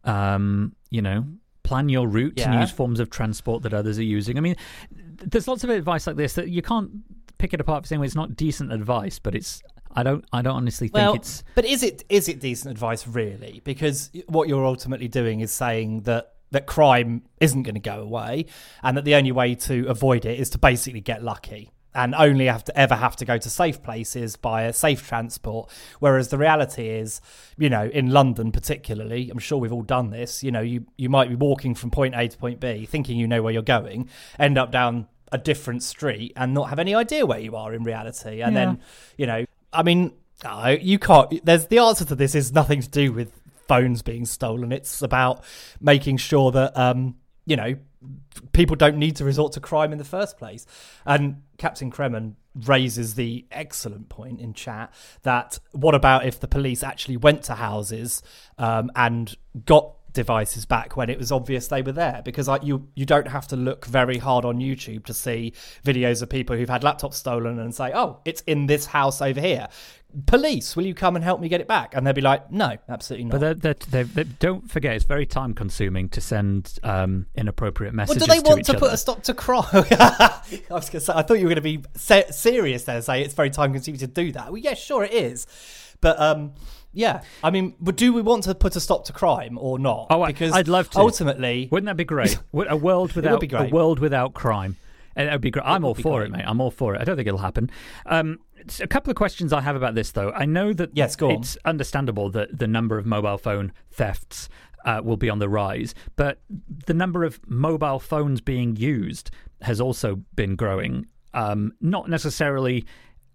Um, 0.08 0.74
you 0.90 1.02
know, 1.02 1.26
plan 1.64 1.90
your 1.90 2.08
route 2.08 2.40
and 2.40 2.60
use 2.60 2.72
forms 2.72 3.00
of 3.00 3.10
transport 3.10 3.64
that 3.64 3.74
others 3.74 4.00
are 4.00 4.04
using. 4.04 4.38
I 4.38 4.42
mean, 4.42 4.56
there's 4.92 5.48
lots 5.48 5.64
of 5.64 5.70
advice 5.70 6.08
like 6.08 6.16
this 6.16 6.34
that 6.34 6.50
you 6.50 6.62
can't 6.62 6.92
pick 7.38 7.54
it 7.54 7.62
apart 7.62 7.84
for 7.84 7.88
saying 7.88 8.00
well, 8.00 8.06
it's 8.06 8.16
not 8.16 8.36
decent 8.36 8.72
advice, 8.72 9.20
but 9.20 9.36
it's. 9.36 9.62
I 9.94 10.04
don't. 10.04 10.24
I 10.32 10.42
don't 10.42 10.56
honestly 10.56 10.88
think 10.88 10.96
well, 10.96 11.14
it's. 11.16 11.44
but 11.56 11.66
is 11.66 11.84
it 11.84 12.04
is 12.10 12.30
it 12.30 12.40
decent 12.40 12.72
advice 12.72 13.08
really? 13.08 13.62
Because 13.64 14.12
what 14.28 14.48
you're 14.48 14.66
ultimately 14.66 15.08
doing 15.08 15.42
is 15.42 15.52
saying 15.52 16.02
that 16.02 16.34
that 16.52 16.66
crime 16.66 17.24
isn't 17.42 17.64
going 17.64 17.76
to 17.76 17.82
go 17.82 18.02
away, 18.02 18.46
and 18.84 18.96
that 18.96 19.06
the 19.06 19.16
only 19.16 19.32
way 19.32 19.56
to 19.56 19.86
avoid 19.88 20.26
it 20.26 20.40
is 20.40 20.50
to 20.52 20.58
basically 20.58 21.02
get 21.02 21.24
lucky 21.24 21.72
and 21.96 22.14
only 22.16 22.46
have 22.46 22.64
to 22.66 22.78
ever 22.78 22.96
have 22.96 23.16
to 23.16 23.26
go 23.26 23.38
to 23.38 23.50
safe 23.50 23.82
places 23.82 24.36
by 24.36 24.64
a 24.64 24.74
safe 24.74 25.08
transport. 25.08 25.70
Whereas 26.00 26.30
the 26.30 26.38
reality 26.38 26.90
is, 26.90 27.22
you 27.58 27.70
know, 27.70 27.86
in 27.86 28.12
London 28.12 28.52
particularly, 28.52 29.30
I'm 29.30 29.40
sure 29.40 29.58
we've 29.58 29.74
all 29.74 29.82
done 29.82 30.12
this. 30.12 30.44
You 30.44 30.52
know, 30.52 30.62
you 30.62 30.86
you 30.98 31.10
might 31.10 31.30
be 31.30 31.36
walking 31.36 31.74
from 31.76 31.90
point 31.92 32.14
A 32.16 32.28
to 32.28 32.38
point 32.38 32.60
B, 32.60 32.86
thinking 32.86 33.18
you 33.18 33.28
know 33.28 33.42
where 33.42 33.54
you're 33.54 33.62
going, 33.64 34.10
end 34.38 34.58
up 34.58 34.72
down 34.72 35.08
a 35.32 35.38
different 35.38 35.84
street 35.84 36.32
and 36.36 36.54
not 36.54 36.70
have 36.70 36.80
any 36.80 36.96
idea 36.96 37.26
where 37.26 37.40
you 37.40 37.56
are 37.56 37.74
in 37.74 37.84
reality, 37.84 38.42
and 38.42 38.54
Yeah. 38.56 38.66
then 38.66 38.80
you 39.18 39.26
know, 39.26 39.46
I 39.74 39.84
mean, 39.84 40.14
no, 40.44 40.68
you 40.68 41.00
can't. 41.00 41.44
There's 41.44 41.66
the 41.68 41.80
answer 41.80 42.06
to 42.06 42.16
this 42.16 42.36
is 42.36 42.54
nothing 42.54 42.82
to 42.82 42.90
do 42.90 43.12
with 43.12 43.32
phones 43.68 44.02
being 44.02 44.26
stolen. 44.26 44.72
It's 44.72 45.02
about 45.02 45.44
making 45.82 46.18
sure 46.18 46.52
that 46.52 46.78
um, 46.78 47.16
you 47.48 47.56
know, 47.56 47.76
people 48.52 48.76
don't 48.76 48.98
need 48.98 49.16
to 49.16 49.24
resort 49.24 49.54
to 49.54 49.62
crime 49.62 49.94
in 49.94 49.98
the 49.98 50.04
first 50.04 50.38
place. 50.38 50.66
And 51.06 51.44
Captain 51.58 51.90
Kremen 51.90 52.36
raises 52.66 53.16
the 53.16 53.46
excellent 53.52 54.10
point 54.10 54.42
in 54.42 54.54
chat 54.54 54.94
that 55.24 55.58
what 55.72 55.96
about 55.96 56.26
if 56.26 56.42
the 56.42 56.48
police 56.48 56.84
actually 56.84 57.16
went 57.16 57.44
to 57.44 57.56
houses 57.56 58.22
um, 58.58 58.92
and 58.96 59.34
got 59.66 59.94
devices 60.18 60.66
back 60.66 60.98
when 60.98 61.12
it 61.12 61.20
was 61.20 61.32
obvious 61.32 61.68
they 61.68 61.84
were 61.84 61.92
there 61.92 62.24
because 62.26 62.48
like 62.48 62.64
you 62.64 62.88
you 62.96 63.06
don't 63.06 63.28
have 63.28 63.48
to 63.48 63.56
look 63.56 63.86
very 63.86 64.18
hard 64.18 64.46
on 64.46 64.58
YouTube 64.58 65.06
to 65.06 65.14
see 65.14 65.54
videos 65.86 66.24
of 66.24 66.30
people 66.30 66.56
who've 66.58 66.68
had 66.68 66.82
laptops 66.82 67.14
stolen 67.14 67.60
and 67.60 67.76
say 67.76 67.92
oh 67.94 68.20
it's 68.26 68.42
in 68.42 68.66
this 68.66 68.88
house 68.88 69.22
over 69.22 69.40
here 69.40 69.68
police 70.26 70.76
will 70.76 70.86
you 70.86 70.96
come 70.96 71.16
and 71.16 71.24
help 71.24 71.40
me 71.40 71.48
get 71.48 71.62
it 71.62 71.68
back 71.68 71.94
and 71.94 72.08
they'll 72.08 72.14
be 72.14 72.22
like 72.22 72.50
no 72.52 72.76
absolutely 72.90 73.26
not 73.26 73.40
But 73.40 73.40
they're, 73.40 73.74
they're, 73.74 74.04
they're, 74.04 74.24
they 74.24 74.24
don't 74.24 74.70
forget, 74.70 74.96
it's 74.96 75.06
very 75.06 75.26
time 75.26 75.54
consuming 75.54 76.10
to 76.10 76.22
send 76.22 76.80
um, 76.82 77.28
inappropriate 77.36 77.94
messages. 77.94 78.28
well, 78.28 78.38
do 78.38 78.42
they 78.42 78.50
want 78.50 78.66
to 78.66 78.80
put 78.80 78.92
a 78.94 78.98
stop 78.98 79.22
to 79.24 79.34
crime? 79.34 79.66
I 79.74 80.42
was 80.70 80.90
going 80.90 81.00
to 81.00 81.02
say, 81.02 81.14
I 81.14 81.22
thought 81.22 81.36
you 81.36 81.46
were 81.46 81.54
going 81.54 81.56
to 81.56 81.62
be 81.62 81.84
serious 81.96 82.84
there 82.86 82.96
and 82.96 83.06
say 83.06 83.22
it's 83.22 83.34
very 83.36 83.52
time 83.52 83.74
consuming 83.74 84.00
to 84.00 84.08
do 84.08 84.32
that. 84.32 84.48
Well, 84.52 84.58
yeah, 84.58 84.74
sure 84.74 85.04
it 85.04 85.14
is, 85.14 85.46
but 86.02 86.20
um, 86.20 86.54
yeah, 86.94 87.22
I 87.44 87.52
mean, 87.52 87.76
but 87.80 87.96
do 87.96 88.12
we 88.14 88.22
want 88.22 88.44
to 88.46 88.56
put 88.56 88.76
a 88.76 88.80
stop 88.80 89.06
to 89.06 89.14
crime 89.14 89.58
or 89.60 89.78
not? 89.80 90.08
Oh, 90.10 90.22
I- 90.24 90.28
because 90.28 90.54
I'd 90.54 90.68
love 90.68 90.90
to. 90.92 91.00
Ultimately, 91.00 91.68
Wouldn't 91.72 91.88
that 91.88 91.98
be 91.98 92.06
great? 92.06 92.38
Would- 92.52 92.72
a 92.72 92.76
world 92.76 93.14
without 93.14 93.40
be 93.40 93.48
great. 93.48 93.72
a 93.72 93.76
world 93.76 94.00
without 94.00 94.34
crime. 94.34 94.78
It 95.16 95.32
would 95.32 95.42
be 95.42 95.50
great. 95.50 95.66
I'm 95.66 95.84
all 95.84 95.96
be 95.96 96.04
for 96.04 96.20
great. 96.20 96.30
it, 96.30 96.38
mate. 96.38 96.44
I'm 96.46 96.62
all 96.62 96.70
for 96.70 96.94
it. 96.94 97.02
I 97.02 97.04
don't 97.04 97.16
think 97.16 97.28
it'll 97.28 97.40
happen. 97.40 97.72
Um, 98.06 98.38
a 98.80 98.86
couple 98.88 99.10
of 99.10 99.18
questions 99.18 99.52
I 99.52 99.62
have 99.62 99.76
about 99.76 99.96
this, 99.96 100.12
though. 100.12 100.32
I 100.32 100.46
know 100.46 100.74
that 100.74 100.92
Yes, 100.94 101.16
go 101.16 101.30
on. 101.30 101.38
it's 101.38 101.58
understandable 101.66 102.30
that 102.32 102.56
the 102.60 102.68
number 102.68 103.00
of 103.00 103.08
mobile 103.08 103.40
phone 103.40 103.72
thefts 103.90 104.48
uh, 104.86 105.02
will 105.04 105.18
be 105.18 105.28
on 105.28 105.40
the 105.40 105.50
rise, 105.50 105.96
but 106.18 106.42
the 106.86 106.94
number 106.94 107.24
of 107.24 107.40
mobile 107.48 107.98
phones 108.00 108.42
being 108.42 108.76
used 108.76 109.32
has 109.64 109.82
also 109.82 110.18
been 110.36 110.56
growing. 110.56 111.08
Um, 111.34 111.74
not 111.82 112.10
necessarily. 112.10 112.86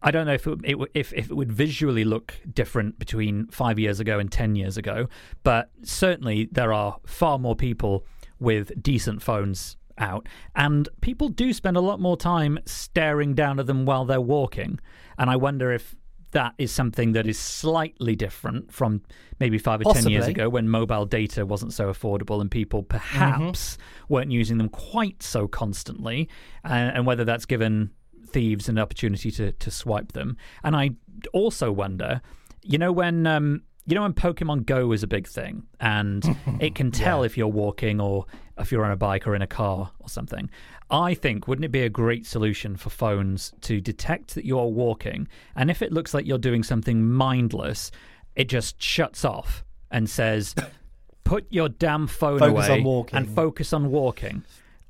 I 0.03 0.11
don't 0.11 0.27
know 0.27 0.35
if 0.35 0.47
it, 0.47 0.59
if 0.95 1.13
if 1.13 1.31
it 1.31 1.35
would 1.35 1.53
visually 1.53 2.05
look 2.05 2.35
different 2.53 2.99
between 2.99 3.47
five 3.47 3.79
years 3.79 4.01
ago 4.01 4.19
and 4.19 4.31
ten 4.31 4.57
years 4.57 4.77
ago, 4.77 5.09
but 5.43 5.71
certainly 5.83 6.49
there 6.51 6.73
are 6.73 6.99
far 7.07 7.39
more 7.39 7.55
people 7.55 8.05
with 8.41 8.83
decent 8.83 9.23
phones 9.23 9.77
out, 9.99 10.29
and 10.57 10.89
people 11.01 11.29
do 11.29 11.53
spend 11.53 11.77
a 11.77 11.81
lot 11.81 12.01
more 12.01 12.17
time 12.17 12.59
staring 12.67 13.35
down 13.35 13.61
at 13.61 13.67
them 13.67 13.87
while 13.87 14.05
they're 14.05 14.21
walking. 14.21 14.81
And 15.19 15.31
I 15.31 15.37
wonder 15.37 15.73
if 15.73 15.95
that 16.33 16.55
is 16.59 16.73
something 16.73 17.13
that 17.13 17.27
is 17.27 17.39
slightly 17.39 18.17
different 18.17 18.73
from 18.73 19.03
maybe 19.39 19.59
five 19.59 19.83
or 19.85 19.93
ten 19.95 20.09
years 20.09 20.27
ago 20.27 20.49
when 20.49 20.69
mobile 20.69 21.07
data 21.07 21.47
wasn't 21.47 21.73
so 21.73 21.93
affordable 21.93 22.41
and 22.41 22.51
people 22.51 22.83
mm-hmm. 22.83 22.97
perhaps 22.97 23.79
weren't 24.09 24.33
using 24.33 24.59
them 24.59 24.69
quite 24.69 25.23
so 25.23 25.47
constantly, 25.47 26.29
and, 26.65 26.97
and 26.97 27.07
whether 27.07 27.25
that's 27.25 27.45
given 27.45 27.91
thieves 28.33 28.69
an 28.69 28.79
opportunity 28.79 29.31
to 29.33 29.53
to 29.53 29.71
swipe 29.71 30.13
them. 30.13 30.37
And 30.65 30.75
I 30.77 30.91
also 31.33 31.71
wonder, 31.71 32.21
you 32.63 32.79
know, 32.79 32.93
when 32.93 33.27
um, 33.27 33.63
you 33.87 33.95
know 33.95 34.03
when 34.03 34.15
Pokemon 34.15 34.67
Go 34.67 34.87
was 34.87 35.03
a 35.03 35.07
big 35.07 35.27
thing, 35.27 35.65
and 35.81 36.37
it 36.61 36.75
can 36.75 36.91
tell 36.91 37.23
if 37.23 37.37
you're 37.37 37.49
walking 37.49 38.01
or 38.01 38.27
if 38.59 38.71
you're 38.71 38.85
on 38.85 38.93
a 38.93 38.97
bike 38.97 39.27
or 39.27 39.35
in 39.35 39.43
a 39.43 39.47
car 39.47 39.91
or 39.99 40.09
something. 40.09 40.51
I 40.91 41.15
think 41.15 41.49
wouldn't 41.49 41.65
it 41.65 41.73
be 41.73 41.83
a 41.83 41.89
great 41.89 42.27
solution 42.27 42.77
for 42.77 42.91
phones 42.91 43.55
to 43.63 43.81
detect 43.81 44.35
that 44.35 44.45
you're 44.45 44.67
walking, 44.67 45.29
and 45.57 45.71
if 45.71 45.83
it 45.83 45.93
looks 45.93 46.13
like 46.15 46.27
you're 46.27 46.39
doing 46.39 46.63
something 46.63 47.11
mindless, 47.11 47.91
it 48.37 48.49
just 48.49 48.81
shuts 48.83 49.25
off 49.25 49.65
and 49.91 50.09
says, 50.09 50.55
"Put 51.25 51.47
your 51.51 51.69
damn 51.69 52.07
phone 52.07 52.39
Focus 52.41 52.67
away 52.69 52.79
on 52.79 52.85
walking." 52.85 53.17
and 53.17 53.35
focus 53.35 53.73
on 53.73 53.91
walking." 53.91 54.43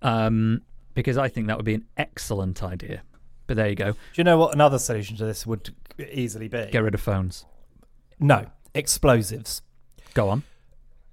Um, 0.03 0.63
because 0.95 1.17
I 1.17 1.29
think 1.29 1.47
that 1.47 1.57
would 1.57 1.65
be 1.65 1.75
an 1.75 1.87
excellent 1.97 2.63
idea. 2.63 3.03
But 3.47 3.57
there 3.57 3.69
you 3.69 3.75
go. 3.75 3.93
do 3.93 3.99
you 4.15 4.25
know 4.25 4.39
what 4.39 4.55
another 4.55 4.79
solution 4.79 5.17
to 5.17 5.25
this 5.25 5.47
would 5.47 5.75
easily 6.11 6.49
be? 6.49 6.69
Get 6.71 6.83
rid 6.83 6.95
of 6.95 7.01
phones. 7.01 7.45
No, 8.21 8.47
explosives. 8.75 9.63
Go 10.15 10.29
on. 10.29 10.43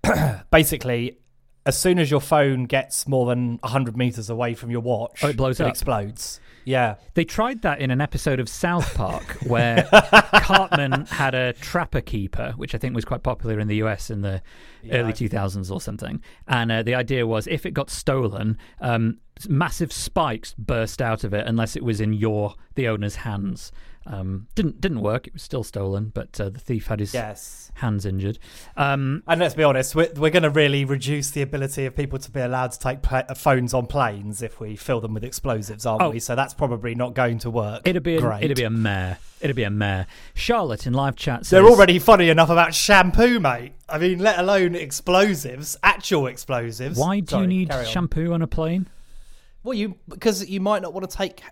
Basically, 0.52 1.18
as 1.66 1.78
soon 1.78 2.00
as 2.00 2.10
your 2.10 2.22
phone 2.22 2.66
gets 2.66 3.08
more 3.08 3.26
than 3.28 3.58
100 3.62 3.98
meters 3.98 4.30
away 4.30 4.54
from 4.54 4.72
your 4.72 4.82
watch, 4.82 5.24
Oh, 5.24 5.30
it 5.30 5.38
blows 5.38 5.60
it 5.60 5.64
up. 5.64 5.70
explodes. 5.70 6.40
Yeah. 6.66 6.96
They 7.16 7.26
tried 7.26 7.62
that 7.64 7.80
in 7.80 7.90
an 7.92 8.00
episode 8.02 8.40
of 8.40 8.48
South 8.48 8.94
Park 8.96 9.24
where 9.48 9.88
Cartman 10.34 11.06
had 11.08 11.34
a 11.36 11.54
trapper 11.54 12.02
keeper, 12.02 12.54
which 12.58 12.76
I 12.76 12.78
think 12.78 12.96
was 12.96 13.06
quite 13.06 13.24
popular 13.24 13.60
in 13.60 13.68
the 13.68 13.78
US 13.78 14.10
in 14.10 14.22
the 14.22 14.42
early 14.92 15.14
2000s 15.14 15.72
or 15.72 15.82
something. 15.82 16.22
And 16.48 16.72
uh, 16.72 16.84
the 16.84 16.96
idea 16.96 17.26
was 17.26 17.48
if 17.48 17.66
it 17.66 17.72
got 17.72 17.90
stolen, 17.90 18.58
um, 18.82 19.18
massive 19.48 19.94
spikes 19.94 20.54
burst 20.58 21.02
out 21.02 21.24
of 21.24 21.34
it 21.34 21.46
unless 21.48 21.76
it 21.76 21.84
was 21.84 22.02
in 22.02 22.14
your 22.14 22.56
the 22.76 22.88
owner's 22.88 23.18
hands. 23.18 23.72
Um, 24.06 24.48
didn't 24.56 24.82
didn't 24.82 25.02
work. 25.02 25.28
It 25.28 25.34
was 25.34 25.44
still 25.44 25.64
stolen, 25.64 26.12
but 26.16 26.40
uh, 26.42 26.50
the 26.50 26.58
thief 26.58 26.88
had 26.88 27.00
his 27.00 27.14
Yes. 27.14 27.72
hands 27.76 28.06
injured. 28.08 28.40
Um, 28.76 29.22
And 29.28 29.40
let's 29.40 29.54
be 29.54 29.62
honest, 29.64 29.94
we're, 29.94 30.10
we're 30.16 30.32
going 30.32 30.44
to 30.44 30.50
really 30.50 30.84
reduce 30.84 31.30
the 31.30 31.44
ability 31.44 31.86
of 31.86 31.96
people 31.96 32.18
to 32.18 32.32
be 32.32 32.40
allowed 32.40 32.72
to 32.72 32.80
take 32.80 33.04
pla- 33.04 33.26
phones 33.36 33.72
on 33.74 33.86
planes 33.86 34.42
if 34.42 34.60
we 34.60 34.76
fill 34.76 35.00
them 35.00 35.14
with 35.14 35.24
explosives, 35.24 35.86
aren't 35.86 36.02
Oh. 36.02 36.10
we? 36.10 36.20
So 36.20 36.34
that's 36.36 36.56
probably 36.56 36.96
not 36.96 37.14
going 37.14 37.38
to 37.40 37.52
work. 37.52 37.82
it'd 37.86 38.02
be 38.02 38.16
a, 38.16 38.22
Great. 38.22 38.44
it'd 38.46 38.58
be 38.58 38.64
a 38.64 38.70
mare. 38.72 39.20
It'd 39.42 39.56
be 39.56 39.64
a 39.64 39.70
mare. 39.70 40.08
Charlotte 40.34 40.88
in 40.88 40.94
live 40.94 41.16
chat 41.16 41.42
says 41.46 41.50
They're 41.52 41.66
already 41.70 42.00
funny 42.00 42.30
enough 42.30 42.50
about 42.50 42.74
shampoo, 42.74 43.40
mate. 43.40 43.74
I 43.88 44.00
mean, 44.00 44.20
let 44.20 44.40
alone 44.40 44.74
explosives, 44.76 45.78
actual 45.84 46.26
explosives. 46.28 46.98
Why 46.98 47.20
do 47.20 47.28
Sorry, 47.28 47.42
you 47.44 47.48
need 47.48 47.72
shampoo 47.86 48.34
on 48.34 48.42
a 48.42 48.48
plane? 48.48 48.88
Well, 49.70 49.78
you 49.78 49.98
because 50.08 50.50
you 50.50 50.60
might 50.60 50.82
not 50.82 50.94
want 50.96 51.08
to 51.08 51.16
take 51.16 51.44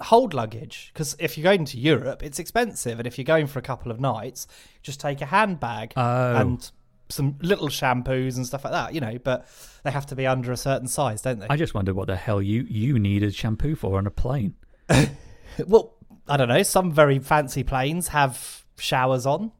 hold 0.00 0.32
luggage 0.32 0.90
because 0.94 1.14
if 1.18 1.36
you're 1.36 1.42
going 1.44 1.66
to 1.66 1.78
Europe, 1.78 2.22
it's 2.22 2.38
expensive, 2.38 2.98
and 2.98 3.06
if 3.06 3.18
you're 3.18 3.26
going 3.26 3.46
for 3.46 3.58
a 3.58 3.62
couple 3.62 3.92
of 3.92 4.00
nights, 4.00 4.46
just 4.82 4.98
take 4.98 5.20
a 5.20 5.26
handbag 5.26 5.92
Oh. 5.94 6.36
and 6.36 6.70
some 7.10 7.36
little 7.42 7.68
shampoos 7.68 8.36
and 8.36 8.46
stuff 8.46 8.64
like 8.64 8.72
that. 8.72 8.94
You 8.94 9.02
know, 9.02 9.18
but 9.22 9.46
they 9.84 9.90
have 9.90 10.06
to 10.06 10.16
be 10.16 10.26
under 10.26 10.52
a 10.52 10.56
certain 10.56 10.88
size, 10.88 11.20
don't 11.20 11.38
they? 11.38 11.48
I 11.50 11.56
just 11.58 11.74
wonder 11.74 11.92
what 11.92 12.06
the 12.06 12.16
hell 12.16 12.40
you 12.40 12.62
you 12.66 12.98
needed 12.98 13.34
shampoo 13.34 13.74
for 13.74 13.98
on 13.98 14.06
a 14.06 14.10
plane. 14.10 14.54
well, 15.66 15.96
I 16.26 16.38
don't 16.38 16.48
know. 16.48 16.62
Some 16.62 16.90
very 16.92 17.18
fancy 17.18 17.62
planes 17.62 18.08
have 18.08 18.64
showers 18.78 19.26
on. 19.26 19.52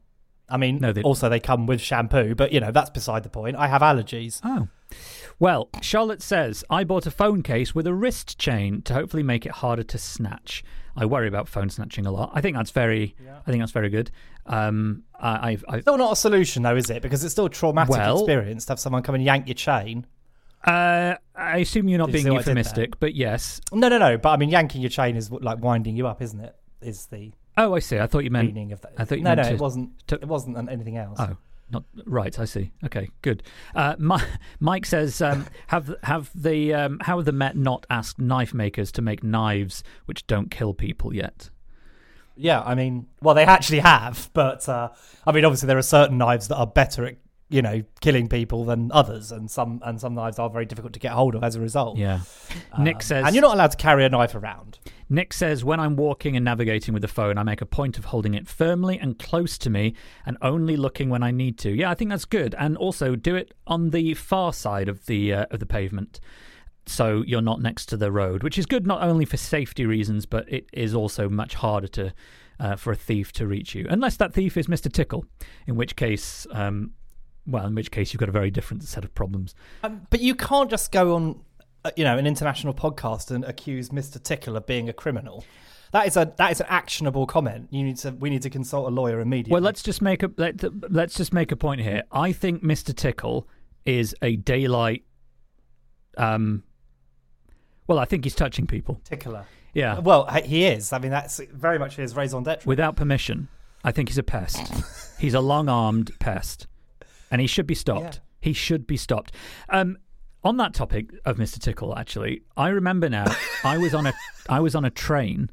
I 0.49 0.57
mean, 0.57 0.79
No, 0.79 0.91
they- 0.91 1.03
also 1.03 1.29
they 1.29 1.39
come 1.39 1.67
with 1.67 1.81
shampoo, 1.81 2.33
but 2.33 2.51
you 2.51 2.59
know 2.61 2.71
that's 2.71 2.89
beside 2.89 3.21
the 3.21 3.29
point. 3.29 3.55
I 3.57 3.67
have 3.67 3.83
allergies. 3.83 4.41
Oh. 4.43 4.69
Well, 5.39 5.69
Charlotte 5.81 6.21
says, 6.23 6.63
I 6.69 6.83
bought 6.83 7.05
a 7.05 7.11
phone 7.11 7.43
case 7.43 7.75
with 7.75 7.85
a 7.85 7.93
wrist 7.93 8.39
chain 8.39 8.81
to 8.83 8.93
hopefully 8.93 9.21
make 9.23 9.45
it 9.45 9.51
harder 9.51 9.83
to 9.83 9.97
snatch. 9.99 10.63
I 10.95 11.05
worry 11.05 11.27
about 11.27 11.47
phone 11.47 11.69
snatching 11.69 12.07
a 12.07 12.11
lot. 12.11 12.31
I 12.33 12.41
think 12.41 12.57
that's 12.57 12.71
very, 12.71 13.15
I 13.45 13.51
think 13.51 13.61
that's 13.61 13.71
very 13.71 13.89
good. 13.89 14.09
Um, 14.47 15.03
I, 15.19 15.51
I've, 15.51 15.65
I've 15.69 15.81
Still 15.83 15.97
not 15.99 16.13
a 16.13 16.15
solution 16.15 16.63
though, 16.63 16.75
is 16.75 16.89
it? 16.89 17.03
Because 17.03 17.23
it's 17.23 17.33
still 17.33 17.45
a 17.45 17.49
traumatic 17.51 17.91
Well- 17.91 18.17
experience 18.19 18.65
to 18.65 18.71
have 18.71 18.79
someone 18.79 19.03
come 19.03 19.13
and 19.13 19.23
yank 19.23 19.47
your 19.47 19.53
chain. 19.55 20.07
uh, 20.65 21.15
I 21.35 21.57
assume 21.59 21.87
you're 21.87 21.99
not 21.99 22.07
you 22.09 22.13
being 22.13 22.25
what 22.25 22.31
I 22.33 22.37
did 22.39 22.45
there? 22.45 22.53
euphemistic, 22.55 22.99
but 22.99 23.13
yes. 23.13 23.61
No, 23.71 23.89
no, 23.89 23.99
no. 23.99 24.17
But 24.17 24.29
I 24.29 24.37
mean, 24.37 24.49
yanking 24.49 24.81
your 24.81 24.89
chain 24.89 25.15
is 25.15 25.29
like 25.31 25.59
winding 25.61 25.95
you 25.95 26.07
up, 26.07 26.19
isn't 26.21 26.39
it? 26.39 26.55
Is 26.81 27.05
the 27.07 27.31
Oh, 27.59 27.73
I 27.75 27.79
see. 27.79 27.97
I 27.99 28.05
thought 28.07 28.23
you 28.23 28.29
meant. 28.31 28.47
meaning 28.47 28.71
of 28.71 28.81
that? 28.81 28.93
I 28.97 29.05
thought 29.05 29.17
you 29.19 29.23
no, 29.23 29.31
meant 29.35 29.41
no, 29.41 29.49
to- 29.49 29.53
it 29.55 29.59
wasn't. 29.59 30.07
to- 30.07 30.15
it 30.15 30.27
wasn't 30.27 30.69
anything 30.69 30.97
else. 30.97 31.19
Oh, 31.19 31.37
not 31.69 31.83
right. 32.05 32.37
I 32.39 32.45
see. 32.45 32.71
Okay, 32.85 33.09
good. 33.21 33.43
Uh, 33.75 33.95
Mi- 33.99 34.15
Mike 34.59 34.85
says, 34.85 35.21
um, 35.21 35.45
"Have 35.67 35.93
have 36.03 36.29
the 36.35 36.73
um, 36.73 36.99
how 37.01 37.17
have 37.17 37.25
the 37.25 37.31
Met 37.31 37.55
not 37.57 37.85
asked 37.89 38.19
knife 38.19 38.53
makers 38.53 38.91
to 38.93 39.01
make 39.01 39.23
knives 39.23 39.83
which 40.05 40.25
don't 40.27 40.49
kill 40.51 40.73
people 40.73 41.13
yet?" 41.13 41.49
Yeah, 42.35 42.61
I 42.61 42.75
mean, 42.75 43.07
well, 43.21 43.33
they 43.33 43.45
actually 43.45 43.79
have, 43.79 44.29
but 44.33 44.69
uh, 44.69 44.89
I 45.25 45.31
mean, 45.31 45.43
obviously, 45.43 45.67
there 45.67 45.77
are 45.77 45.81
certain 45.81 46.17
knives 46.17 46.47
that 46.49 46.55
are 46.57 46.67
better 46.67 47.05
at 47.05 47.15
you 47.49 47.61
know 47.61 47.81
killing 48.01 48.27
people 48.27 48.63
than 48.65 48.91
others, 48.91 49.31
and 49.31 49.49
some 49.49 49.81
and 49.83 49.99
some 49.99 50.13
knives 50.13 50.37
are 50.37 50.49
very 50.49 50.65
difficult 50.65 50.93
to 50.93 50.99
get 50.99 51.13
hold 51.13 51.33
of 51.35 51.43
as 51.43 51.55
a 51.55 51.61
result. 51.61 51.97
Yeah. 51.97 52.19
Nick 52.77 52.97
Um, 52.97 53.01
says, 53.01 53.25
and 53.25 53.35
you're 53.35 53.41
not 53.41 53.55
allowed 53.55 53.71
to 53.71 53.77
carry 53.77 54.05
a 54.05 54.09
knife 54.09 54.35
around. 54.35 54.79
Nick 55.09 55.33
says, 55.33 55.63
when 55.63 55.79
I'm 55.79 55.95
walking 55.95 56.35
and 56.35 56.43
navigating 56.43 56.93
with 56.93 57.01
the 57.01 57.07
phone, 57.07 57.37
I 57.37 57.43
make 57.43 57.61
a 57.61 57.65
point 57.65 57.97
of 57.97 58.05
holding 58.05 58.33
it 58.33 58.47
firmly 58.47 58.99
and 58.99 59.17
close 59.17 59.57
to 59.59 59.69
me 59.69 59.93
and 60.25 60.37
only 60.41 60.75
looking 60.75 61.09
when 61.09 61.23
I 61.23 61.31
need 61.31 61.57
to. 61.59 61.71
Yeah, 61.71 61.89
I 61.89 61.95
think 61.95 62.09
that's 62.09 62.25
good. 62.25 62.55
And 62.57 62.75
also 62.77 63.15
do 63.15 63.35
it 63.35 63.53
on 63.65 63.91
the 63.91 64.13
far 64.15 64.51
side 64.51 64.89
of 64.89 65.05
the 65.05 65.33
uh, 65.33 65.45
of 65.51 65.59
the 65.59 65.65
pavement. 65.65 66.19
So 66.85 67.23
you're 67.27 67.41
not 67.41 67.61
next 67.61 67.87
to 67.87 67.97
the 67.97 68.11
road, 68.11 68.43
which 68.43 68.57
is 68.57 68.65
good 68.65 68.87
not 68.87 69.03
only 69.03 69.25
for 69.25 69.37
safety 69.37 69.85
reasons, 69.85 70.25
but 70.25 70.51
it 70.51 70.67
is 70.71 70.93
also 70.93 71.29
much 71.29 71.55
harder 71.55 71.87
to 71.89 72.13
uh, 72.59 72.75
for 72.75 72.91
a 72.91 72.95
thief 72.95 73.31
to 73.33 73.47
reach 73.47 73.75
you, 73.75 73.85
unless 73.89 74.17
that 74.17 74.33
thief 74.33 74.57
is 74.57 74.67
Mr. 74.67 74.91
Tickle, 74.91 75.25
in 75.67 75.75
which 75.75 75.95
case, 75.95 76.47
um, 76.51 76.91
well, 77.45 77.65
in 77.65 77.75
which 77.75 77.91
case 77.91 78.13
you've 78.13 78.19
got 78.19 78.29
a 78.29 78.31
very 78.31 78.51
different 78.51 78.83
set 78.83 79.03
of 79.03 79.13
problems. 79.13 79.53
Um, 79.83 80.07
but 80.09 80.21
you 80.21 80.35
can't 80.35 80.69
just 80.69 80.91
go 80.91 81.15
on, 81.15 81.41
you 81.95 82.03
know, 82.03 82.17
an 82.17 82.27
international 82.27 82.73
podcast 82.73 83.31
and 83.31 83.43
accuse 83.45 83.89
Mr. 83.89 84.21
Tickle 84.21 84.55
of 84.57 84.65
being 84.65 84.89
a 84.89 84.93
criminal. 84.93 85.43
That 85.93 86.05
is 86.07 86.17
a 86.17 86.33
that 86.37 86.51
is 86.51 86.59
an 86.59 86.67
actionable 86.69 87.25
comment. 87.25 87.69
You 87.71 87.83
need 87.83 87.97
to 87.97 88.11
we 88.11 88.29
need 88.29 88.41
to 88.41 88.49
consult 88.49 88.87
a 88.87 88.89
lawyer 88.93 89.21
immediately. 89.21 89.53
Well, 89.53 89.61
let's 89.61 89.81
just 89.81 90.01
make 90.01 90.21
a 90.23 90.29
let, 90.37 90.61
let's 90.91 91.15
just 91.15 91.33
make 91.33 91.51
a 91.51 91.55
point 91.55 91.81
here. 91.81 92.03
I 92.11 92.33
think 92.33 92.61
Mr. 92.63 92.93
Tickle 92.95 93.47
is 93.85 94.13
a 94.21 94.35
daylight 94.35 95.05
Um, 96.17 96.63
well, 97.87 97.99
I 97.99 98.05
think 98.05 98.25
he's 98.25 98.35
touching 98.35 98.67
people. 98.67 98.99
Tickler. 99.05 99.45
Yeah, 99.73 99.99
Well, 99.99 100.25
he 100.43 100.65
is. 100.65 100.91
I 100.91 100.97
mean, 100.97 101.11
that's 101.11 101.39
very 101.53 101.77
much 101.77 101.95
his 101.95 102.15
raison 102.15 102.43
d'etre. 102.43 102.63
without 102.67 102.95
permission. 102.95 103.47
I 103.83 103.91
think 103.91 104.09
he's 104.09 104.17
a 104.17 104.23
pest. 104.23 104.73
he's 105.19 105.35
a 105.35 105.39
long-armed 105.39 106.11
pest, 106.19 106.65
and 107.29 107.39
he 107.39 107.47
should 107.47 107.67
be 107.67 107.75
stopped. 107.75 108.15
Yeah. 108.41 108.49
He 108.49 108.53
should 108.53 108.85
be 108.87 108.97
stopped. 108.97 109.33
Um, 109.69 109.97
on 110.43 110.57
that 110.57 110.73
topic 110.73 111.09
of 111.25 111.37
Mr. 111.37 111.59
Tickle, 111.59 111.97
actually, 111.97 112.41
I 112.55 112.69
remember 112.69 113.09
now. 113.09 113.25
I 113.63 113.77
was 113.77 113.93
on 113.93 114.05
a 114.07 114.13
I 114.49 114.59
was 114.59 114.75
on 114.75 114.85
a 114.85 114.89
train, 114.89 115.49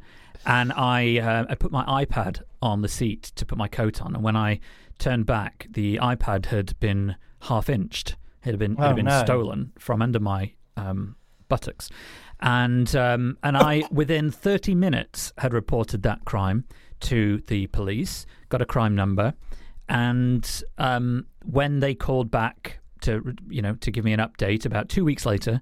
and 0.47 0.73
I 0.73 1.19
uh, 1.19 1.47
I 1.49 1.55
put 1.55 1.73
my 1.73 2.05
iPad 2.05 2.43
on 2.63 2.83
the 2.83 2.89
seat 2.89 3.33
to 3.37 3.47
put 3.47 3.59
my 3.59 3.69
coat 3.69 4.01
on, 4.03 4.15
and 4.15 4.23
when 4.23 4.37
I 4.37 4.61
turned 4.99 5.27
back, 5.27 5.67
the 5.71 5.97
iPad 5.97 6.47
had 6.47 6.79
been 6.81 7.17
half 7.43 7.69
inched. 7.69 8.17
It 8.45 8.51
had 8.51 8.59
been 8.59 8.73
it 8.73 8.79
Oh, 8.81 8.87
had 8.89 8.97
been 8.97 9.07
no. 9.07 9.23
stolen 9.25 9.73
from 9.79 10.03
under 10.03 10.21
my 10.21 10.53
um, 10.77 11.17
buttocks, 11.49 11.89
and 12.41 12.95
um, 12.95 13.39
and 13.43 13.57
I 13.57 13.85
within 13.91 14.31
thirty 14.31 14.75
minutes 14.75 15.33
had 15.39 15.53
reported 15.55 16.03
that 16.05 16.25
crime 16.25 16.65
to 17.01 17.43
the 17.49 17.67
police, 17.69 18.27
got 18.49 18.63
a 18.63 18.67
crime 18.67 18.95
number, 18.95 19.35
and 19.89 20.63
um, 20.79 21.27
when 21.45 21.81
they 21.81 21.95
called 21.95 22.31
back 22.31 22.79
to 23.05 23.35
you 23.49 23.63
know 23.63 23.75
to 23.77 23.91
give 23.91 24.05
me 24.05 24.13
an 24.13 24.21
update 24.21 24.67
about 24.67 24.89
two 24.89 25.05
weeks 25.05 25.25
later, 25.25 25.61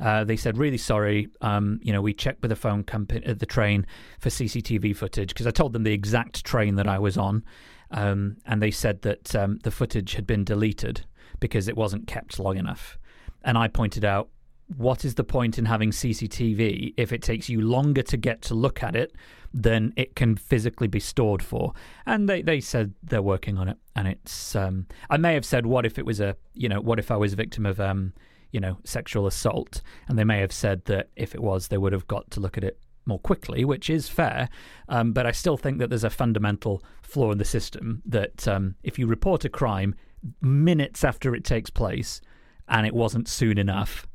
uh, 0.00 0.24
they 0.24 0.36
said 0.36 0.58
really 0.58 0.78
sorry. 0.78 1.28
Um, 1.40 1.80
you 1.82 1.92
know 1.92 2.02
we 2.02 2.12
checked 2.12 2.42
with 2.42 2.50
the 2.50 2.56
phone 2.56 2.84
company 2.84 3.24
at 3.24 3.38
the 3.38 3.46
train 3.46 3.86
for 4.18 4.30
CCTV 4.30 4.96
footage 4.96 5.28
because 5.28 5.46
I 5.46 5.50
told 5.50 5.72
them 5.72 5.84
the 5.84 5.92
exact 5.92 6.44
train 6.44 6.76
that 6.76 6.88
I 6.88 6.98
was 6.98 7.16
on, 7.16 7.44
um, 7.90 8.36
and 8.46 8.62
they 8.62 8.70
said 8.70 9.02
that 9.02 9.34
um, 9.34 9.58
the 9.62 9.70
footage 9.70 10.14
had 10.14 10.26
been 10.26 10.44
deleted 10.44 11.04
because 11.40 11.68
it 11.68 11.76
wasn't 11.76 12.06
kept 12.06 12.38
long 12.38 12.56
enough. 12.56 12.98
And 13.42 13.58
I 13.58 13.68
pointed 13.68 14.04
out 14.04 14.30
what 14.76 15.04
is 15.04 15.14
the 15.14 15.24
point 15.24 15.58
in 15.58 15.66
having 15.66 15.90
CCTV 15.90 16.94
if 16.96 17.12
it 17.12 17.22
takes 17.22 17.48
you 17.48 17.60
longer 17.60 18.02
to 18.02 18.16
get 18.16 18.42
to 18.42 18.54
look 18.54 18.82
at 18.82 18.96
it 18.96 19.12
than 19.52 19.92
it 19.96 20.16
can 20.16 20.36
physically 20.36 20.88
be 20.88 21.00
stored 21.00 21.42
for? 21.42 21.72
And 22.06 22.28
they, 22.28 22.42
they 22.42 22.60
said 22.60 22.94
they're 23.02 23.22
working 23.22 23.58
on 23.58 23.68
it. 23.68 23.76
And 23.94 24.08
it's, 24.08 24.56
um, 24.56 24.86
I 25.10 25.16
may 25.16 25.34
have 25.34 25.44
said, 25.44 25.66
what 25.66 25.86
if 25.86 25.98
it 25.98 26.06
was 26.06 26.20
a, 26.20 26.36
you 26.54 26.68
know, 26.68 26.80
what 26.80 26.98
if 26.98 27.10
I 27.10 27.16
was 27.16 27.32
a 27.32 27.36
victim 27.36 27.66
of, 27.66 27.78
um, 27.78 28.12
you 28.52 28.60
know, 28.60 28.78
sexual 28.84 29.26
assault? 29.26 29.82
And 30.08 30.18
they 30.18 30.24
may 30.24 30.40
have 30.40 30.52
said 30.52 30.84
that 30.86 31.10
if 31.14 31.34
it 31.34 31.42
was, 31.42 31.68
they 31.68 31.78
would 31.78 31.92
have 31.92 32.06
got 32.06 32.30
to 32.32 32.40
look 32.40 32.56
at 32.56 32.64
it 32.64 32.78
more 33.06 33.18
quickly, 33.18 33.64
which 33.64 33.90
is 33.90 34.08
fair. 34.08 34.48
Um, 34.88 35.12
but 35.12 35.26
I 35.26 35.32
still 35.32 35.56
think 35.56 35.78
that 35.78 35.90
there's 35.90 36.04
a 36.04 36.10
fundamental 36.10 36.82
flaw 37.02 37.32
in 37.32 37.38
the 37.38 37.44
system 37.44 38.02
that 38.06 38.48
um, 38.48 38.76
if 38.82 38.98
you 38.98 39.06
report 39.06 39.44
a 39.44 39.48
crime 39.50 39.94
minutes 40.40 41.04
after 41.04 41.34
it 41.34 41.44
takes 41.44 41.70
place 41.70 42.20
and 42.68 42.86
it 42.86 42.94
wasn't 42.94 43.28
soon 43.28 43.58
enough, 43.58 44.06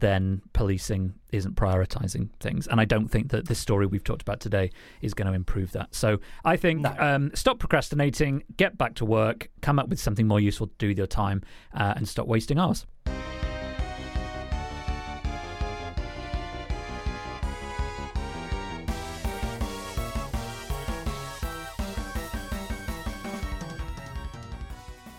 then 0.00 0.42
policing 0.52 1.14
isn't 1.32 1.56
prioritizing 1.56 2.28
things. 2.40 2.66
And 2.66 2.80
I 2.80 2.84
don't 2.84 3.08
think 3.08 3.30
that 3.30 3.46
this 3.48 3.58
story 3.58 3.86
we've 3.86 4.04
talked 4.04 4.22
about 4.22 4.40
today 4.40 4.70
is 5.02 5.14
going 5.14 5.26
to 5.28 5.34
improve 5.34 5.72
that. 5.72 5.94
So 5.94 6.20
I 6.44 6.56
think 6.56 6.80
No. 6.80 6.94
um, 6.98 7.30
stop 7.34 7.58
procrastinating, 7.58 8.42
get 8.56 8.78
back 8.78 8.94
to 8.96 9.04
work, 9.04 9.50
come 9.60 9.78
up 9.78 9.88
with 9.88 9.98
something 10.00 10.26
more 10.26 10.40
useful 10.40 10.68
to 10.68 10.74
do 10.78 10.88
with 10.88 10.98
your 10.98 11.06
time, 11.06 11.42
uh, 11.74 11.94
and 11.96 12.08
stop 12.08 12.26
wasting 12.26 12.58
hours. 12.58 12.86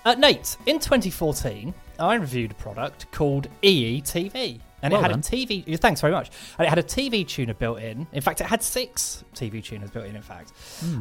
Uh, 0.05 0.15
Nate, 0.15 0.57
in 0.65 0.79
2014, 0.79 1.73
I 1.99 2.15
reviewed 2.15 2.51
a 2.51 2.55
product 2.55 3.11
called 3.11 3.47
EE 3.61 4.01
TV. 4.01 4.59
And 4.81 4.93
Well 4.93 5.03
it 5.03 5.11
had 5.11 5.19
a 5.19 5.21
TV. 5.21 5.79
Thanks 5.79 6.01
very 6.01 6.13
much. 6.13 6.29
And 6.57 6.65
it 6.65 6.69
had 6.69 6.79
a 6.79 6.83
TV 6.83 7.27
tuner 7.27 7.53
built 7.53 7.79
in. 7.79 8.07
In 8.11 8.21
fact, 8.21 8.41
it 8.41 8.47
had 8.47 8.63
six 8.63 9.23
TV 9.35 9.63
tuners 9.63 9.91
built 9.91 10.05
in. 10.05 10.15
In 10.15 10.21
fact, 10.21 10.53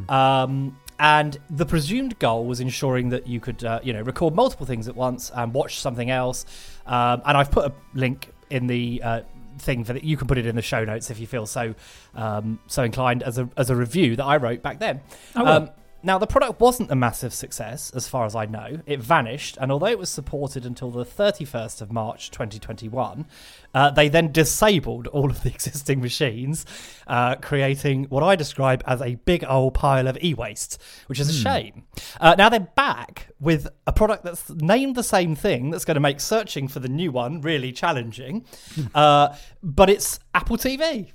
um, 0.09 0.77
and 0.99 1.39
the 1.51 1.65
presumed 1.65 2.19
goal 2.19 2.45
was 2.45 2.61
ensuring 2.61 3.11
that 3.11 3.27
you 3.27 3.41
could, 3.41 3.63
uh, 3.65 3.81
you 3.83 3.93
know, 3.93 4.03
record 4.03 4.35
multiple 4.35 4.67
things 4.67 4.89
at 4.89 4.97
once 4.97 5.31
and 5.35 5.55
watch 5.55 5.79
something 5.79 6.11
else. 6.11 6.45
Um, 6.87 7.23
and 7.25 7.37
I've 7.37 7.51
put 7.51 7.67
a 7.67 7.75
link 7.95 8.33
in 8.51 8.67
the 8.67 9.01
uh, 9.03 9.21
thing 9.59 9.85
for 9.85 9.93
that. 9.93 10.05
You 10.05 10.17
can 10.17 10.27
put 10.27 10.39
it 10.39 10.47
in 10.47 10.57
the 10.57 10.63
show 10.63 10.85
notes 10.85 11.11
if 11.11 11.21
you 11.21 11.27
feel 11.27 11.47
so 11.47 11.75
um, 12.15 12.59
so 12.67 12.83
inclined 12.83 13.23
as 13.23 13.39
a 13.39 13.49
as 13.57 13.71
a 13.71 13.77
review 13.77 14.17
that 14.17 14.25
I 14.25 14.37
wrote 14.39 14.63
back 14.63 14.79
then. 14.79 15.01
I 15.35 15.43
will. 15.43 15.75
Now, 16.01 16.17
the 16.19 16.29
product 16.29 16.61
wasn't 16.61 16.93
a 16.93 16.95
massive 16.95 17.35
success, 17.35 17.91
as 17.91 18.07
far 18.07 18.25
as 18.25 18.37
I 18.37 18.47
know. 18.47 18.81
It 18.87 19.01
vanished, 19.01 19.59
and 19.61 19.73
although 19.73 19.87
it 19.87 19.99
was 19.99 20.09
supported 20.09 20.65
until 20.65 20.93
the 20.93 21.05
31st 21.05 21.83
of 21.83 21.91
March 21.91 22.31
2021, 22.31 23.27
uh, 23.75 23.91
they 23.91 24.09
then 24.09 24.31
disabled 24.31 25.09
all 25.09 25.29
of 25.29 25.43
the 25.43 25.49
existing 25.55 26.01
machines, 26.01 26.65
uh, 27.09 27.35
creating 27.37 28.05
what 28.05 28.23
I 28.23 28.37
describe 28.37 28.85
as 28.87 29.03
a 29.03 29.17
big 29.17 29.45
old 29.49 29.75
pile 29.75 30.07
of 30.07 30.17
e 30.23 30.35
waste, 30.35 30.81
which 31.07 31.19
is 31.19 31.29
a 31.29 31.33
shame. 31.33 31.85
Uh, 32.21 32.37
now 32.39 32.49
they're 32.49 32.61
back 32.61 33.29
with 33.41 33.67
a 33.87 33.93
product 33.93 34.23
that's 34.23 34.51
named 34.51 34.95
the 34.95 35.03
same 35.03 35.35
thing 35.35 35.71
that's 35.71 35.85
going 35.85 35.97
to 35.97 36.01
make 36.01 36.21
searching 36.21 36.69
for 36.69 36.79
the 36.79 36.89
new 36.89 37.11
one 37.11 37.41
really 37.41 37.73
challenging, 37.73 38.45
uh, 38.95 39.35
but 39.65 39.91
it's 39.91 40.21
Apple 40.33 40.57
TV 40.57 41.11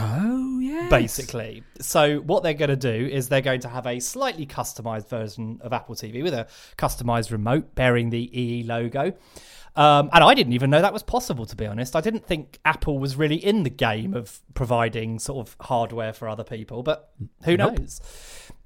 Oh, 0.00 0.58
yeah. 0.60 0.88
basically. 0.88 1.62
So 1.80 2.18
what 2.20 2.42
they're 2.42 2.54
going 2.54 2.70
to 2.70 2.76
do 2.76 3.06
is 3.06 3.28
they're 3.28 3.40
going 3.40 3.60
to 3.60 3.68
have 3.68 3.86
a 3.86 4.00
slightly 4.00 4.46
customized 4.46 5.08
version 5.08 5.58
of 5.62 5.72
Apple 5.72 5.94
TV 5.94 6.22
with 6.22 6.34
a 6.34 6.46
customized 6.76 7.30
remote 7.30 7.74
bearing 7.74 8.10
the 8.10 8.30
EE 8.40 8.62
logo. 8.64 9.12
Um, 9.76 10.10
and 10.12 10.24
I 10.24 10.34
didn't 10.34 10.54
even 10.54 10.70
know 10.70 10.82
that 10.82 10.92
was 10.92 11.04
possible, 11.04 11.46
to 11.46 11.54
be 11.54 11.66
honest. 11.66 11.94
I 11.94 12.00
didn't 12.00 12.26
think 12.26 12.58
Apple 12.64 12.98
was 12.98 13.14
really 13.16 13.36
in 13.36 13.62
the 13.62 13.70
game 13.70 14.12
of 14.14 14.40
providing 14.54 15.18
sort 15.20 15.46
of 15.46 15.56
hardware 15.60 16.12
for 16.12 16.28
other 16.28 16.42
people, 16.42 16.82
but 16.82 17.10
who 17.44 17.56
Nope. 17.56 17.78
knows? 17.78 18.00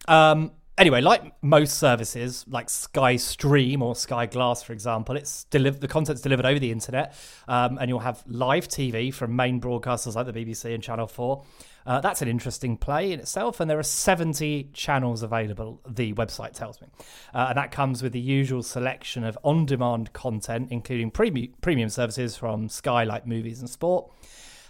Um, 0.08 0.52
anyway, 0.78 1.00
like 1.00 1.32
most 1.42 1.78
services, 1.78 2.44
like 2.48 2.70
Sky 2.70 3.16
Stream 3.16 3.82
or 3.82 3.94
Sky 3.94 4.26
Glass, 4.26 4.62
for 4.62 4.72
example, 4.72 5.16
it's 5.16 5.46
deliv- 5.50 5.80
the 5.80 5.88
content's 5.88 6.22
delivered 6.22 6.46
over 6.46 6.58
the 6.58 6.70
internet, 6.70 7.14
um, 7.48 7.78
and 7.78 7.88
you'll 7.88 8.00
have 8.00 8.22
live 8.26 8.68
TV 8.68 9.12
from 9.12 9.37
main 9.37 9.61
broadcasters 9.61 10.14
like 10.14 10.26
the 10.26 10.32
BBC 10.32 10.74
and 10.74 10.82
Channel 10.82 11.06
Four. 11.06 11.44
Uh, 11.85 12.00
that's 12.00 12.22
an 12.22 12.28
interesting 12.28 12.76
play 12.76 13.12
in 13.12 13.18
itself, 13.18 13.58
and 13.58 13.68
there 13.68 13.78
are 13.78 13.82
70 13.82 14.70
channels 14.72 15.22
available, 15.22 15.80
the 15.88 16.12
website 16.14 16.52
tells 16.52 16.80
me. 16.80 16.87
Uh, 17.35 17.46
and 17.48 17.58
that 17.58 17.72
comes 17.72 18.02
with 18.02 18.12
the 18.12 18.20
usual 18.20 18.62
selection 18.62 19.24
of 19.24 19.37
on 19.42 19.66
demand 19.66 20.12
content, 20.12 20.68
including 20.70 21.11
premi- 21.11 21.52
premium 21.61 21.88
services 21.88 22.37
from 22.37 22.68
Sky, 22.68 23.02
like 23.02 23.26
movies 23.26 23.61
and 23.61 23.68
sport. 23.68 24.11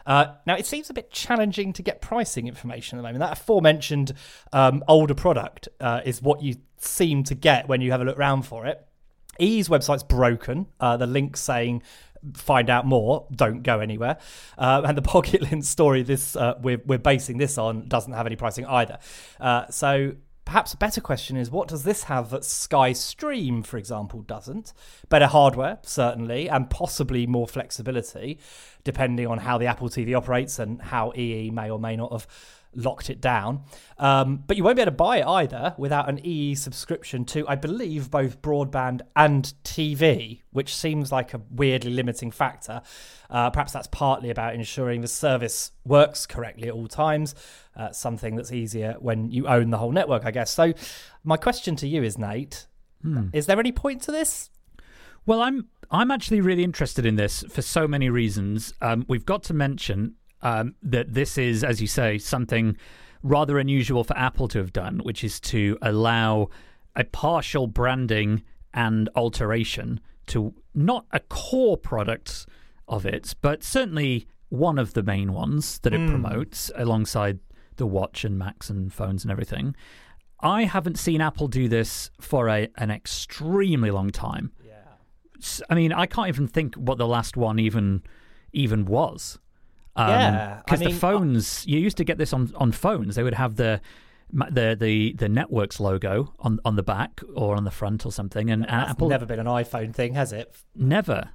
Uh, 0.07 0.35
now, 0.47 0.57
it 0.57 0.67
seems 0.67 0.91
a 0.91 0.95
bit 0.95 1.11
challenging 1.11 1.73
to 1.73 1.83
get 1.83 2.01
pricing 2.01 2.49
information 2.49 2.99
at 2.99 3.03
the 3.03 3.09
moment. 3.09 3.21
That 3.21 3.39
aforementioned 3.39 4.13
um, 4.53 4.83
older 4.89 5.15
product 5.15 5.69
uh, 5.81 6.01
is 6.05 6.21
what 6.23 6.43
you 6.43 6.57
seem 6.79 7.25
to 7.25 7.35
get 7.35 7.69
when 7.69 7.81
you 7.81 7.91
have 7.93 8.01
a 8.01 8.05
look 8.05 8.19
around 8.19 8.43
for 8.43 8.67
it. 8.67 8.87
EE's 9.41 9.69
website's 9.69 10.03
broken. 10.03 10.67
Uh, 10.79 10.97
the 10.97 11.07
link 11.07 11.37
saying 11.37 11.83
find 12.35 12.71
out 12.71 12.87
more, 12.87 13.27
don't 13.35 13.63
go 13.63 13.81
anywhere. 13.81 14.19
Uh, 14.57 14.83
and 14.85 14.97
the 14.97 15.03
Pocket 15.03 15.43
Lint 15.43 15.65
story 15.65 16.03
this 16.03 16.37
uh, 16.37 16.55
we're, 16.63 16.81
we're 16.87 16.99
basing 16.99 17.39
this 17.39 17.59
on 17.59 17.89
doesn't 17.89 18.13
have 18.13 18.27
any 18.27 18.37
pricing 18.37 18.67
either. 18.67 18.99
Uh, 19.41 19.67
so 19.71 20.15
perhaps 20.45 20.73
a 20.73 20.77
better 20.77 21.01
question 21.01 21.37
is 21.37 21.51
what 21.51 21.69
does 21.69 21.85
this 21.85 22.05
have 22.05 22.31
that 22.31 22.45
Sky 22.45 22.93
Stream, 22.93 23.63
for 23.63 23.79
example, 23.79 24.23
doesn't? 24.23 24.73
Better 25.09 25.27
hardware, 25.27 25.79
certainly, 25.83 26.49
and 26.49 26.71
possibly 26.71 27.27
more 27.27 27.47
flexibility, 27.47 28.39
depending 28.85 29.27
on 29.27 29.39
how 29.39 29.59
the 29.59 29.67
Apple 29.67 29.89
TV 29.89 30.17
operates 30.17 30.59
and 30.59 30.81
how 30.81 31.13
EE 31.17 31.51
may 31.51 31.71
or 31.71 31.79
may 31.79 31.97
not 31.97 32.13
have 32.13 32.27
locked 32.75 33.11
it 33.11 33.21
down. 33.21 33.63
Um, 33.99 34.43
but 34.47 34.57
you 34.57 34.65
won't 34.65 34.77
be 34.77 34.83
able 34.83 34.93
to 34.93 34.97
buy 34.97 35.19
it 35.19 35.27
either 35.27 35.75
without 35.79 36.09
an 36.09 36.25
EE 36.25 36.55
subscription 36.55 37.25
to, 37.27 37.47
I 37.47 37.55
believe, 37.55 38.11
both 38.11 38.43
broadband 38.43 39.03
and 39.15 39.53
TV, 39.65 40.41
which 40.51 40.75
seems 40.75 41.13
like 41.13 41.35
a 41.35 41.41
weirdly 41.51 41.93
limiting 41.93 42.31
factor. 42.31 42.83
Uh, 43.31 43.51
perhaps 43.51 43.73
that's 43.73 43.89
partly 43.89 44.31
about 44.31 44.55
ensuring 44.55 45.01
the 45.01 45.09
service 45.09 45.73
works 45.85 46.27
correctly 46.27 46.69
at 46.69 46.75
all 46.75 46.89
times, 46.89 47.35
uh, 47.77 47.91
something 47.93 48.37
that's 48.37 48.53
easier 48.53 48.97
when 48.99 49.31
you 49.31 49.47
own 49.47 49.71
the 49.71 49.79
whole 49.79 49.93
network, 49.93 50.25
I 50.25 50.31
guess. 50.31 50.51
So, 50.51 50.73
my 51.25 51.37
question 51.37 51.77
to 51.77 51.89
you 51.89 52.03
is, 52.03 52.19
Nate, 52.19 52.67
is 53.33 53.47
there 53.47 53.59
any 53.59 53.73
point 53.73 54.03
to 54.03 54.13
this? 54.13 54.51
Well, 55.27 55.41
I'm 55.41 55.69
I'm 55.91 56.11
actually 56.11 56.41
really 56.41 56.65
interested 56.65 57.05
in 57.05 57.17
this 57.17 57.45
for 57.49 57.63
so 57.63 57.87
many 57.87 58.11
reasons. 58.11 58.73
Um, 58.81 59.05
we've 59.09 59.27
got 59.27 59.43
to 59.45 59.55
mention 59.55 60.15
um, 60.43 60.75
that 60.83 61.15
this 61.15 61.39
is, 61.39 61.63
as 61.65 61.81
you 61.81 61.87
say, 61.87 62.19
something 62.19 62.77
rather 63.23 63.59
unusual 63.59 64.05
for 64.05 64.17
Apple 64.17 64.49
to 64.49 64.59
have 64.59 64.73
done, 64.73 65.01
which 65.01 65.23
is 65.23 65.39
to 65.41 65.79
allow 65.83 66.49
a 66.97 67.05
partial 67.05 67.67
branding 67.67 68.43
and 68.75 69.09
alteration 69.15 70.01
to 70.27 70.55
not 70.75 71.07
a 71.13 71.21
core 71.21 71.77
product 71.77 72.47
of 72.89 73.07
it, 73.07 73.35
but 73.43 73.63
certainly 73.63 74.27
one 74.49 74.79
of 74.79 74.95
the 74.95 75.03
main 75.03 75.33
ones 75.33 75.79
that 75.81 75.95
it 75.95 76.09
promotes 76.09 76.71
alongside 76.77 77.39
the 77.77 77.87
watch 77.87 78.25
and 78.25 78.39
Macs 78.39 78.71
and 78.71 78.93
phones 78.93 79.25
and 79.25 79.31
everything. 79.31 79.75
I 80.41 80.65
haven't 80.65 80.99
seen 80.99 81.21
Apple 81.21 81.47
do 81.49 81.69
this 81.69 82.11
for 82.21 82.49
a, 82.49 82.69
an 82.77 82.91
extremely 82.91 83.91
long 83.91 84.11
time. 84.11 84.53
Yeah. 84.65 84.73
I 85.71 85.75
mean, 85.75 85.93
I 85.93 86.07
can't 86.07 86.29
even 86.29 86.49
think 86.49 86.75
what 86.75 86.99
the 86.99 87.07
last 87.07 87.37
one 87.37 87.59
even 87.59 88.03
even 88.53 88.85
was. 88.85 89.39
Um, 89.95 90.09
Yeah, 90.09 90.63
because 90.65 90.81
the 90.81 90.87
mean, 90.87 90.95
uh, 90.97 90.99
phones 90.99 91.67
you 91.67 91.79
used 91.79 91.97
to 91.99 92.05
get 92.05 92.19
this 92.19 92.33
on 92.33 92.53
on 92.57 92.73
phones. 92.73 93.15
They 93.15 93.23
would 93.23 93.35
have 93.35 93.57
the 93.57 93.81
the 94.33 94.77
the 94.79 95.13
the 95.13 95.29
networks 95.29 95.79
logo 95.79 96.35
on 96.41 96.59
on 96.65 96.77
the 96.77 96.83
back 96.83 97.21
or 97.35 97.55
on 97.55 97.65
the 97.65 97.71
front 97.71 98.05
or 98.07 98.11
something, 98.13 98.51
and 98.51 98.63
That's 98.63 98.91
Apple 98.93 99.09
never 99.09 99.27
been 99.27 99.39
an 99.41 99.47
iPhone 99.47 99.95
thing, 99.95 100.15
has 100.15 100.33
it? 100.33 100.55
never, 100.75 101.31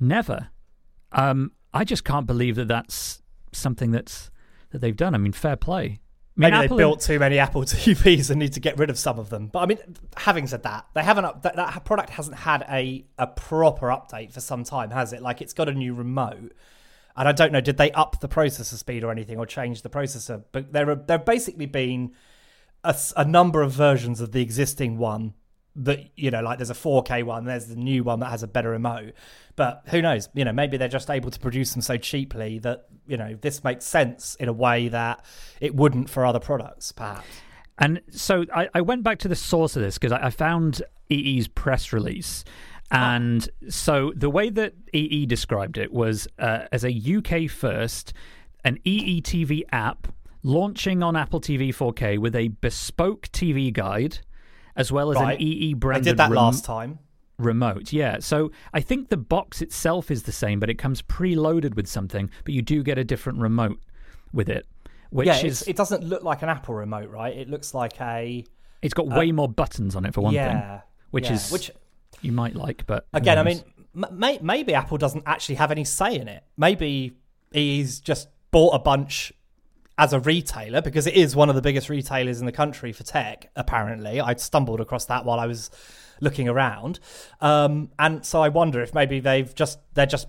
never. 0.00 0.48
Um, 1.12 1.52
I 1.72 1.84
just 1.84 2.04
can't 2.04 2.26
believe 2.26 2.56
that 2.56 2.68
that's 2.68 3.22
something 3.52 3.92
that's 3.92 4.30
that 4.74 4.80
they've 4.80 4.96
done. 4.96 5.14
I 5.14 5.18
mean, 5.18 5.32
fair 5.32 5.56
play. 5.56 5.82
I 5.82 5.86
mean, 5.86 6.50
Maybe 6.50 6.64
Apple 6.64 6.76
they 6.76 6.82
built 6.82 7.00
too 7.00 7.18
many 7.20 7.38
Apple 7.38 7.62
TVs 7.64 8.28
and 8.28 8.40
need 8.40 8.52
to 8.54 8.60
get 8.60 8.76
rid 8.76 8.90
of 8.90 8.98
some 8.98 9.18
of 9.20 9.30
them. 9.30 9.46
But 9.46 9.60
I 9.60 9.66
mean, 9.66 9.78
having 10.16 10.46
said 10.48 10.64
that, 10.64 10.86
they 10.92 11.02
haven't 11.02 11.24
up, 11.24 11.42
that, 11.42 11.56
that 11.56 11.84
product 11.84 12.10
hasn't 12.10 12.36
had 12.36 12.66
a 12.68 13.06
a 13.18 13.28
proper 13.28 13.86
update 13.86 14.32
for 14.32 14.40
some 14.40 14.64
time, 14.64 14.90
has 14.90 15.12
it? 15.12 15.22
Like 15.22 15.40
it's 15.40 15.52
got 15.52 15.68
a 15.68 15.72
new 15.72 15.94
remote, 15.94 16.52
and 17.16 17.28
I 17.28 17.32
don't 17.32 17.52
know, 17.52 17.60
did 17.60 17.76
they 17.76 17.92
up 17.92 18.20
the 18.20 18.28
processor 18.28 18.74
speed 18.74 19.04
or 19.04 19.12
anything, 19.12 19.38
or 19.38 19.46
change 19.46 19.82
the 19.82 19.90
processor? 19.90 20.42
But 20.50 20.72
there 20.72 20.90
are 20.90 20.96
there 20.96 21.18
have 21.18 21.24
basically 21.24 21.66
been 21.66 22.12
a 22.82 23.24
number 23.24 23.62
of 23.62 23.70
versions 23.70 24.20
of 24.20 24.32
the 24.32 24.42
existing 24.42 24.98
one 24.98 25.34
that 25.76 26.10
you 26.16 26.30
know, 26.30 26.40
like 26.40 26.58
there's 26.58 26.70
a 26.70 26.74
4K 26.74 27.24
one, 27.24 27.44
there's 27.44 27.66
the 27.66 27.76
new 27.76 28.04
one 28.04 28.20
that 28.20 28.30
has 28.30 28.42
a 28.42 28.48
better 28.48 28.70
remote. 28.70 29.12
But 29.56 29.82
who 29.86 30.02
knows? 30.02 30.28
You 30.34 30.44
know, 30.44 30.52
maybe 30.52 30.76
they're 30.76 30.88
just 30.88 31.10
able 31.10 31.30
to 31.30 31.38
produce 31.38 31.72
them 31.72 31.82
so 31.82 31.96
cheaply 31.96 32.58
that 32.60 32.86
you 33.06 33.16
know 33.16 33.36
this 33.40 33.64
makes 33.64 33.84
sense 33.84 34.34
in 34.36 34.48
a 34.48 34.52
way 34.52 34.88
that 34.88 35.24
it 35.60 35.74
wouldn't 35.74 36.10
for 36.10 36.24
other 36.24 36.40
products, 36.40 36.92
perhaps. 36.92 37.26
And 37.78 38.00
so 38.10 38.44
I, 38.54 38.68
I 38.74 38.80
went 38.82 39.02
back 39.02 39.18
to 39.20 39.28
the 39.28 39.36
source 39.36 39.74
of 39.76 39.82
this 39.82 39.98
because 39.98 40.12
I, 40.12 40.26
I 40.26 40.30
found 40.30 40.82
EE's 41.10 41.48
press 41.48 41.92
release. 41.92 42.44
And 42.90 43.48
so 43.68 44.12
the 44.14 44.30
way 44.30 44.50
that 44.50 44.74
EE 44.92 45.26
described 45.26 45.78
it 45.78 45.92
was 45.92 46.28
uh, 46.38 46.66
as 46.70 46.84
a 46.84 46.90
UK 46.92 47.50
first, 47.50 48.12
an 48.64 48.78
EE 48.84 49.20
TV 49.20 49.62
app 49.72 50.06
launching 50.44 51.02
on 51.02 51.16
Apple 51.16 51.40
TV 51.40 51.70
4K 51.70 52.18
with 52.18 52.36
a 52.36 52.48
bespoke 52.48 53.28
TV 53.32 53.72
guide, 53.72 54.18
as 54.76 54.90
well 54.92 55.10
as 55.10 55.16
Right. 55.16 55.38
an 55.38 55.42
EE 55.42 55.74
branded. 55.74 56.08
I 56.08 56.10
did 56.12 56.16
that 56.18 56.30
rem- 56.30 56.36
last 56.36 56.64
time. 56.64 56.98
remote. 57.38 57.92
Yeah. 57.92 58.18
So 58.20 58.50
I 58.72 58.80
think 58.80 59.08
the 59.08 59.16
box 59.16 59.60
itself 59.60 60.10
is 60.10 60.22
the 60.24 60.32
same, 60.32 60.60
but 60.60 60.70
it 60.70 60.74
comes 60.74 61.02
preloaded 61.02 61.74
with 61.74 61.86
something, 61.88 62.30
but 62.44 62.54
you 62.54 62.62
do 62.62 62.82
get 62.82 62.96
a 62.98 63.04
different 63.04 63.38
remote 63.40 63.78
with 64.32 64.48
it, 64.48 64.66
which 65.10 65.26
yeah, 65.26 65.44
is 65.44 65.62
it 65.62 65.76
doesn't 65.76 66.04
look 66.04 66.22
like 66.22 66.42
an 66.42 66.48
Apple 66.48 66.74
remote, 66.74 67.10
right? 67.10 67.36
It 67.36 67.48
looks 67.48 67.74
like 67.74 68.00
a 68.00 68.44
it's 68.82 68.94
got 68.94 69.10
uh, 69.10 69.16
way 69.18 69.32
more 69.32 69.48
buttons 69.48 69.96
on 69.96 70.04
it 70.04 70.14
for 70.14 70.20
one 70.20 70.34
yeah, 70.34 70.48
thing, 70.70 70.82
which 71.10 71.24
yeah. 71.26 71.32
is 71.34 71.50
which 71.50 71.70
you 72.22 72.30
might 72.32 72.54
like, 72.54 72.86
but 72.86 73.06
again, 73.12 73.38
I 73.38 73.42
mean, 73.42 73.60
m- 73.96 74.38
maybe 74.42 74.74
Apple 74.74 74.98
doesn't 74.98 75.24
actually 75.26 75.56
have 75.56 75.70
any 75.72 75.84
say 75.84 76.14
in 76.16 76.28
it. 76.28 76.44
Maybe 76.56 77.16
EE's 77.54 77.98
just 78.00 78.28
bought 78.52 78.74
a 78.74 78.78
bunch 78.78 79.32
as 79.96 80.12
a 80.12 80.20
retailer 80.20 80.80
because 80.80 81.06
it 81.06 81.14
is 81.14 81.36
one 81.36 81.48
of 81.48 81.54
the 81.54 81.62
biggest 81.62 81.88
retailers 81.88 82.40
in 82.40 82.46
the 82.46 82.52
country 82.52 82.92
for 82.92 83.04
tech. 83.04 83.50
Apparently, 83.56 84.20
I 84.20 84.34
stumbled 84.34 84.80
across 84.80 85.06
that 85.06 85.24
while 85.24 85.38
I 85.38 85.46
was 85.46 85.70
looking 86.20 86.48
around, 86.48 87.00
um, 87.40 87.90
and 87.98 88.24
so 88.24 88.42
I 88.42 88.48
wonder 88.48 88.82
if 88.82 88.94
maybe 88.94 89.20
they've 89.20 89.54
just 89.54 89.78
they're 89.94 90.06
just 90.06 90.28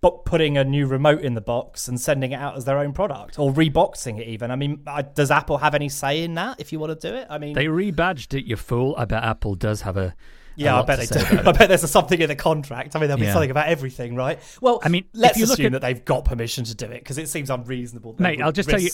putting 0.00 0.56
a 0.56 0.64
new 0.64 0.86
remote 0.86 1.22
in 1.22 1.34
the 1.34 1.40
box 1.40 1.88
and 1.88 2.00
sending 2.00 2.30
it 2.32 2.36
out 2.36 2.56
as 2.56 2.64
their 2.64 2.78
own 2.78 2.92
product 2.92 3.38
or 3.38 3.52
reboxing 3.52 4.20
it 4.20 4.28
even. 4.28 4.50
I 4.50 4.56
mean, 4.56 4.84
does 5.14 5.30
Apple 5.30 5.58
have 5.58 5.74
any 5.74 5.88
say 5.88 6.22
in 6.22 6.34
that 6.34 6.60
if 6.60 6.72
you 6.72 6.78
want 6.78 6.98
to 6.98 7.10
do 7.10 7.16
it? 7.16 7.26
I 7.28 7.38
mean, 7.38 7.54
they 7.54 7.66
rebadged 7.66 8.34
it. 8.34 8.44
You 8.44 8.56
fool! 8.56 8.94
I 8.96 9.04
bet 9.04 9.22
Apple 9.24 9.54
does 9.54 9.82
have 9.82 9.96
a. 9.96 10.14
yeah, 10.58 10.78
I 10.78 10.82
bet 10.82 10.98
they 10.98 11.06
do. 11.06 11.20
I 11.48 11.52
bet 11.52 11.68
there's 11.68 11.88
something 11.90 12.20
in 12.20 12.28
the 12.28 12.36
contract. 12.36 12.94
I 12.94 12.98
mean, 12.98 13.08
there'll 13.08 13.20
be 13.20 13.26
Yeah. 13.26 13.32
something 13.32 13.50
about 13.50 13.68
everything, 13.68 14.14
right? 14.14 14.38
Well, 14.60 14.80
I 14.82 14.88
mean, 14.88 15.04
let's 15.14 15.38
you 15.38 15.46
look 15.46 15.54
assume 15.58 15.66
at- 15.66 15.72
that 15.72 15.80
they've 15.82 16.04
got 16.04 16.24
permission 16.24 16.64
to 16.64 16.74
do 16.74 16.86
it 16.86 17.00
because 17.00 17.18
it 17.18 17.28
seems 17.28 17.50
unreasonable. 17.50 18.16
Mate, 18.18 18.40
I'll 18.42 18.52
just 18.52 18.68
tell 18.68 18.80
you. 18.80 18.90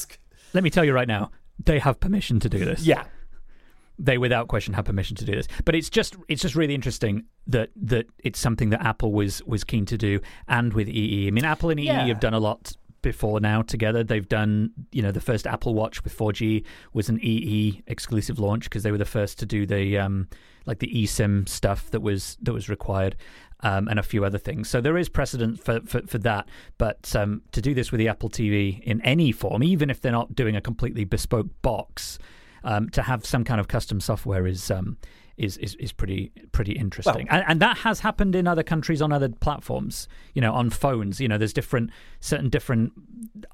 Let 0.53 0.63
me 0.63 0.71
tell 0.71 0.85
you 0.85 0.93
right 0.93 1.09
now. 1.09 1.31
They 1.65 1.79
have 1.79 1.99
permission 2.01 2.41
to 2.41 2.49
do 2.49 2.65
this. 2.65 2.85
Yeah, 2.87 3.05
they 3.99 4.19
without 4.19 4.49
question 4.49 4.75
have 4.75 4.85
permission 4.87 5.15
to 5.17 5.25
do 5.25 5.33
this 5.37 5.47
but 5.65 5.73
it's 5.77 5.89
just 5.89 6.17
it's 6.29 6.43
just 6.43 6.57
really 6.57 6.75
interesting 6.75 7.23
that 7.47 7.71
that 7.77 8.07
it's 8.25 8.41
something 8.41 8.71
that 8.71 8.83
apple 8.85 9.13
was 9.13 9.41
was 9.45 9.63
keen 9.63 9.87
to 9.87 9.97
do 9.97 10.19
and 10.49 10.73
with 10.75 10.89
ee 10.89 11.29
i 11.29 11.31
mean 11.31 11.45
apple 11.45 11.71
and 11.71 11.79
ee 11.79 11.85
Yeah. 11.85 12.05
have 12.07 12.19
done 12.19 12.35
a 12.35 12.41
lot 12.41 12.77
before 13.03 13.39
now 13.39 13.63
together 13.63 14.03
they've 14.03 14.29
done 14.29 14.71
you 14.91 15.01
know 15.01 15.13
the 15.13 15.21
first 15.21 15.47
apple 15.47 15.75
watch 15.75 16.03
with 16.03 16.17
4g 16.19 16.65
was 16.93 17.09
an 17.09 17.21
ee 17.23 17.83
exclusive 17.87 18.41
launch 18.41 18.65
because 18.65 18.83
they 18.83 18.91
were 18.91 18.99
the 18.99 19.05
first 19.05 19.39
to 19.39 19.47
do 19.47 19.65
the 19.65 19.97
um 19.99 20.27
like 20.67 20.79
the 20.79 20.93
esim 20.95 21.49
stuff 21.49 21.91
that 21.91 22.01
was 22.01 22.37
that 22.43 22.53
was 22.53 22.69
required 22.69 23.17
um, 23.61 23.89
and 23.89 23.99
a 23.99 24.03
few 24.03 24.25
other 24.25 24.39
things. 24.39 24.69
So 24.69 24.81
there 24.81 24.97
is 24.97 25.09
precedent 25.09 25.59
for, 25.59 25.81
for, 25.81 26.03
for 26.07 26.19
that. 26.19 26.47
But 26.79 27.15
um, 27.17 27.43
to 27.53 27.63
do 27.63 27.75
this 27.75 27.91
with 27.91 27.99
the 27.99 28.09
Apple 28.09 28.29
TV 28.29 28.81
in 28.83 29.01
any 29.01 29.33
form, 29.33 29.63
even 29.63 29.91
if 29.91 30.01
they're 30.01 30.13
not 30.13 30.35
doing 30.35 30.55
a 30.55 30.61
completely 30.61 31.05
bespoke 31.05 31.49
box, 31.63 32.19
um, 32.63 32.89
to 32.91 33.03
have 33.03 33.25
some 33.25 33.45
kind 33.45 33.61
of 33.61 33.69
custom 33.69 34.01
software 34.01 34.47
is 34.47 34.71
um, 34.71 34.97
is, 35.37 35.57
is 35.59 35.75
is 35.77 35.93
pretty 35.93 36.31
pretty 36.53 36.73
interesting, 36.73 37.29
and, 37.29 37.45
and 37.49 37.61
that 37.61 37.79
has 37.79 38.01
happened 38.01 38.35
in 38.37 38.47
other 38.47 38.63
countries 38.63 39.03
on 39.03 39.13
other 39.13 39.29
platforms. 39.29 40.09
You 40.35 40.41
know, 40.43 40.53
on 40.53 40.71
phones. 40.71 41.21
You 41.21 41.29
know, 41.29 41.39
there's 41.39 41.53
different 41.53 41.91
certain 42.21 42.49
different 42.51 42.93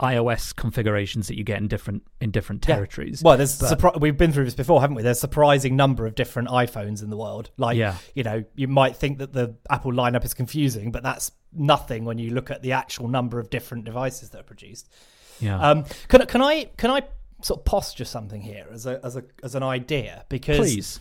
iOS 0.00 0.54
configurations 0.54 1.26
that 1.28 1.36
you 1.36 1.44
get 1.44 1.58
in 1.58 1.68
different 1.68 2.02
in 2.20 2.30
different 2.30 2.66
Yeah. 2.68 2.74
territories. 2.74 3.22
Well, 3.22 3.36
there's 3.36 3.58
But- 3.58 3.78
surpri- 3.78 4.00
we've 4.00 4.16
been 4.16 4.32
through 4.32 4.44
this 4.44 4.54
before, 4.54 4.80
haven't 4.80 4.96
we? 4.96 5.02
There's 5.02 5.16
a 5.18 5.20
surprising 5.20 5.76
number 5.76 6.06
of 6.06 6.14
different 6.14 6.48
iPhones 6.48 7.02
in 7.02 7.10
the 7.10 7.16
world. 7.16 7.50
Like, 7.56 7.76
Yeah. 7.76 7.96
you 8.14 8.22
know, 8.22 8.44
you 8.54 8.68
might 8.68 8.96
think 8.96 9.18
that 9.18 9.32
the 9.32 9.54
Apple 9.70 9.92
lineup 9.92 10.24
is 10.24 10.34
confusing, 10.34 10.90
but 10.92 11.02
that's 11.02 11.32
nothing 11.52 12.04
when 12.04 12.18
you 12.18 12.30
look 12.32 12.50
at 12.50 12.62
the 12.62 12.72
actual 12.72 13.08
number 13.08 13.38
of 13.40 13.50
different 13.50 13.84
devices 13.84 14.30
that 14.30 14.40
are 14.40 14.44
produced. 14.44 14.88
yeah, 15.40 15.58
Um, 15.58 15.84
can 16.08 16.26
can 16.26 16.42
I 16.42 16.64
can 16.76 16.90
I 16.90 17.02
sort 17.42 17.60
of 17.60 17.64
posture 17.64 18.04
something 18.04 18.42
here 18.42 18.66
as 18.70 18.84
a 18.86 19.00
as 19.04 19.16
a 19.16 19.24
as 19.42 19.54
an 19.54 19.62
idea 19.62 20.24
because 20.28 20.58
please. 20.58 21.00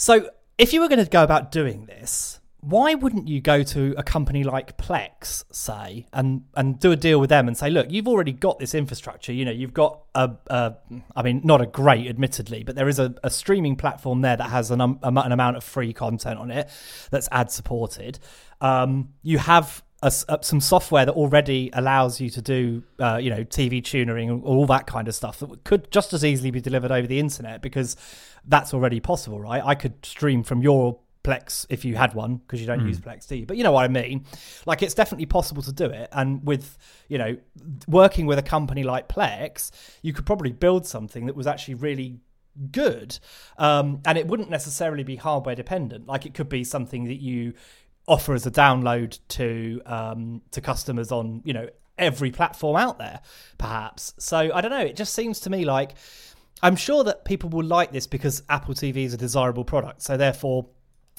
So, 0.00 0.30
if 0.58 0.72
you 0.72 0.80
were 0.80 0.86
going 0.86 1.04
to 1.04 1.10
go 1.10 1.24
about 1.24 1.50
doing 1.50 1.86
this, 1.86 2.38
why 2.60 2.94
wouldn't 2.94 3.26
you 3.26 3.40
go 3.40 3.64
to 3.64 3.96
a 3.98 4.04
company 4.04 4.44
like 4.44 4.78
Plex, 4.78 5.44
say, 5.52 6.06
and 6.12 6.44
and 6.54 6.78
do 6.78 6.92
a 6.92 6.96
deal 6.96 7.18
with 7.18 7.30
them 7.30 7.48
and 7.48 7.56
say, 7.56 7.68
look, 7.68 7.90
you've 7.90 8.06
already 8.06 8.30
got 8.30 8.60
this 8.60 8.76
infrastructure. 8.76 9.32
You 9.32 9.44
know, 9.44 9.50
you've 9.50 9.74
got 9.74 10.02
a, 10.14 10.30
a 10.46 10.76
I 11.16 11.22
mean, 11.22 11.40
not 11.42 11.60
a 11.60 11.66
great, 11.66 12.06
admittedly, 12.06 12.62
but 12.62 12.76
there 12.76 12.88
is 12.88 13.00
a, 13.00 13.12
a 13.24 13.30
streaming 13.30 13.74
platform 13.74 14.22
there 14.22 14.36
that 14.36 14.50
has 14.50 14.70
an, 14.70 14.80
um, 14.80 15.00
an 15.02 15.32
amount 15.32 15.56
of 15.56 15.64
free 15.64 15.92
content 15.92 16.38
on 16.38 16.52
it 16.52 16.70
that's 17.10 17.28
ad 17.32 17.50
supported. 17.50 18.20
Um, 18.60 19.14
you 19.24 19.38
have 19.38 19.82
a 20.02 20.12
uh, 20.28 20.38
some 20.42 20.60
software 20.60 21.04
that 21.04 21.14
already 21.14 21.70
allows 21.72 22.20
you 22.20 22.30
to 22.30 22.40
do, 22.40 22.84
uh, 23.00 23.16
you 23.16 23.30
know, 23.30 23.44
TV 23.44 23.82
tuning 23.82 24.30
and 24.30 24.44
all 24.44 24.66
that 24.66 24.86
kind 24.86 25.08
of 25.08 25.14
stuff 25.14 25.40
that 25.40 25.64
could 25.64 25.90
just 25.90 26.12
as 26.12 26.24
easily 26.24 26.50
be 26.50 26.60
delivered 26.60 26.92
over 26.92 27.06
the 27.06 27.18
internet 27.18 27.62
because 27.62 27.96
that's 28.46 28.72
already 28.72 29.00
possible, 29.00 29.40
right? 29.40 29.62
I 29.64 29.74
could 29.74 30.04
stream 30.04 30.42
from 30.42 30.62
your 30.62 30.98
Plex 31.24 31.66
if 31.68 31.84
you 31.84 31.96
had 31.96 32.14
one 32.14 32.36
because 32.36 32.60
you 32.60 32.66
don't 32.66 32.86
use 32.86 33.00
Plex, 33.00 33.26
do 33.26 33.36
you? 33.36 33.44
But 33.44 33.56
you 33.56 33.64
know 33.64 33.72
what 33.72 33.84
I 33.84 33.88
mean. 33.88 34.24
Like 34.66 34.82
it's 34.82 34.94
definitely 34.94 35.26
possible 35.26 35.62
to 35.62 35.72
do 35.72 35.86
it, 35.86 36.08
and 36.12 36.46
with 36.46 36.78
you 37.08 37.18
know 37.18 37.36
working 37.86 38.26
with 38.26 38.38
a 38.38 38.42
company 38.42 38.84
like 38.84 39.08
Plex, 39.08 39.70
you 40.00 40.12
could 40.12 40.24
probably 40.24 40.52
build 40.52 40.86
something 40.86 41.26
that 41.26 41.34
was 41.34 41.46
actually 41.46 41.74
really 41.74 42.20
good, 42.70 43.18
um, 43.58 44.00
and 44.06 44.16
it 44.16 44.26
wouldn't 44.28 44.48
necessarily 44.48 45.02
be 45.02 45.16
hardware 45.16 45.56
dependent. 45.56 46.06
Like 46.06 46.24
it 46.24 46.34
could 46.34 46.48
be 46.48 46.64
something 46.64 47.04
that 47.04 47.20
you 47.20 47.54
offer 48.08 48.34
as 48.34 48.46
a 48.46 48.50
download 48.50 49.18
to 49.28 49.80
um, 49.86 50.42
to 50.50 50.60
customers 50.60 51.12
on 51.12 51.42
you 51.44 51.52
know 51.52 51.68
every 51.96 52.30
platform 52.30 52.76
out 52.76 52.98
there, 52.98 53.20
perhaps. 53.58 54.14
So 54.18 54.50
I 54.52 54.60
don't 54.60 54.70
know. 54.70 54.80
It 54.80 54.96
just 54.96 55.14
seems 55.14 55.40
to 55.40 55.50
me 55.50 55.64
like 55.64 55.94
I'm 56.62 56.74
sure 56.74 57.04
that 57.04 57.24
people 57.24 57.50
will 57.50 57.66
like 57.66 57.92
this 57.92 58.06
because 58.06 58.42
Apple 58.48 58.74
TV 58.74 59.04
is 59.04 59.14
a 59.14 59.18
desirable 59.18 59.64
product. 59.64 60.02
So 60.02 60.16
therefore. 60.16 60.66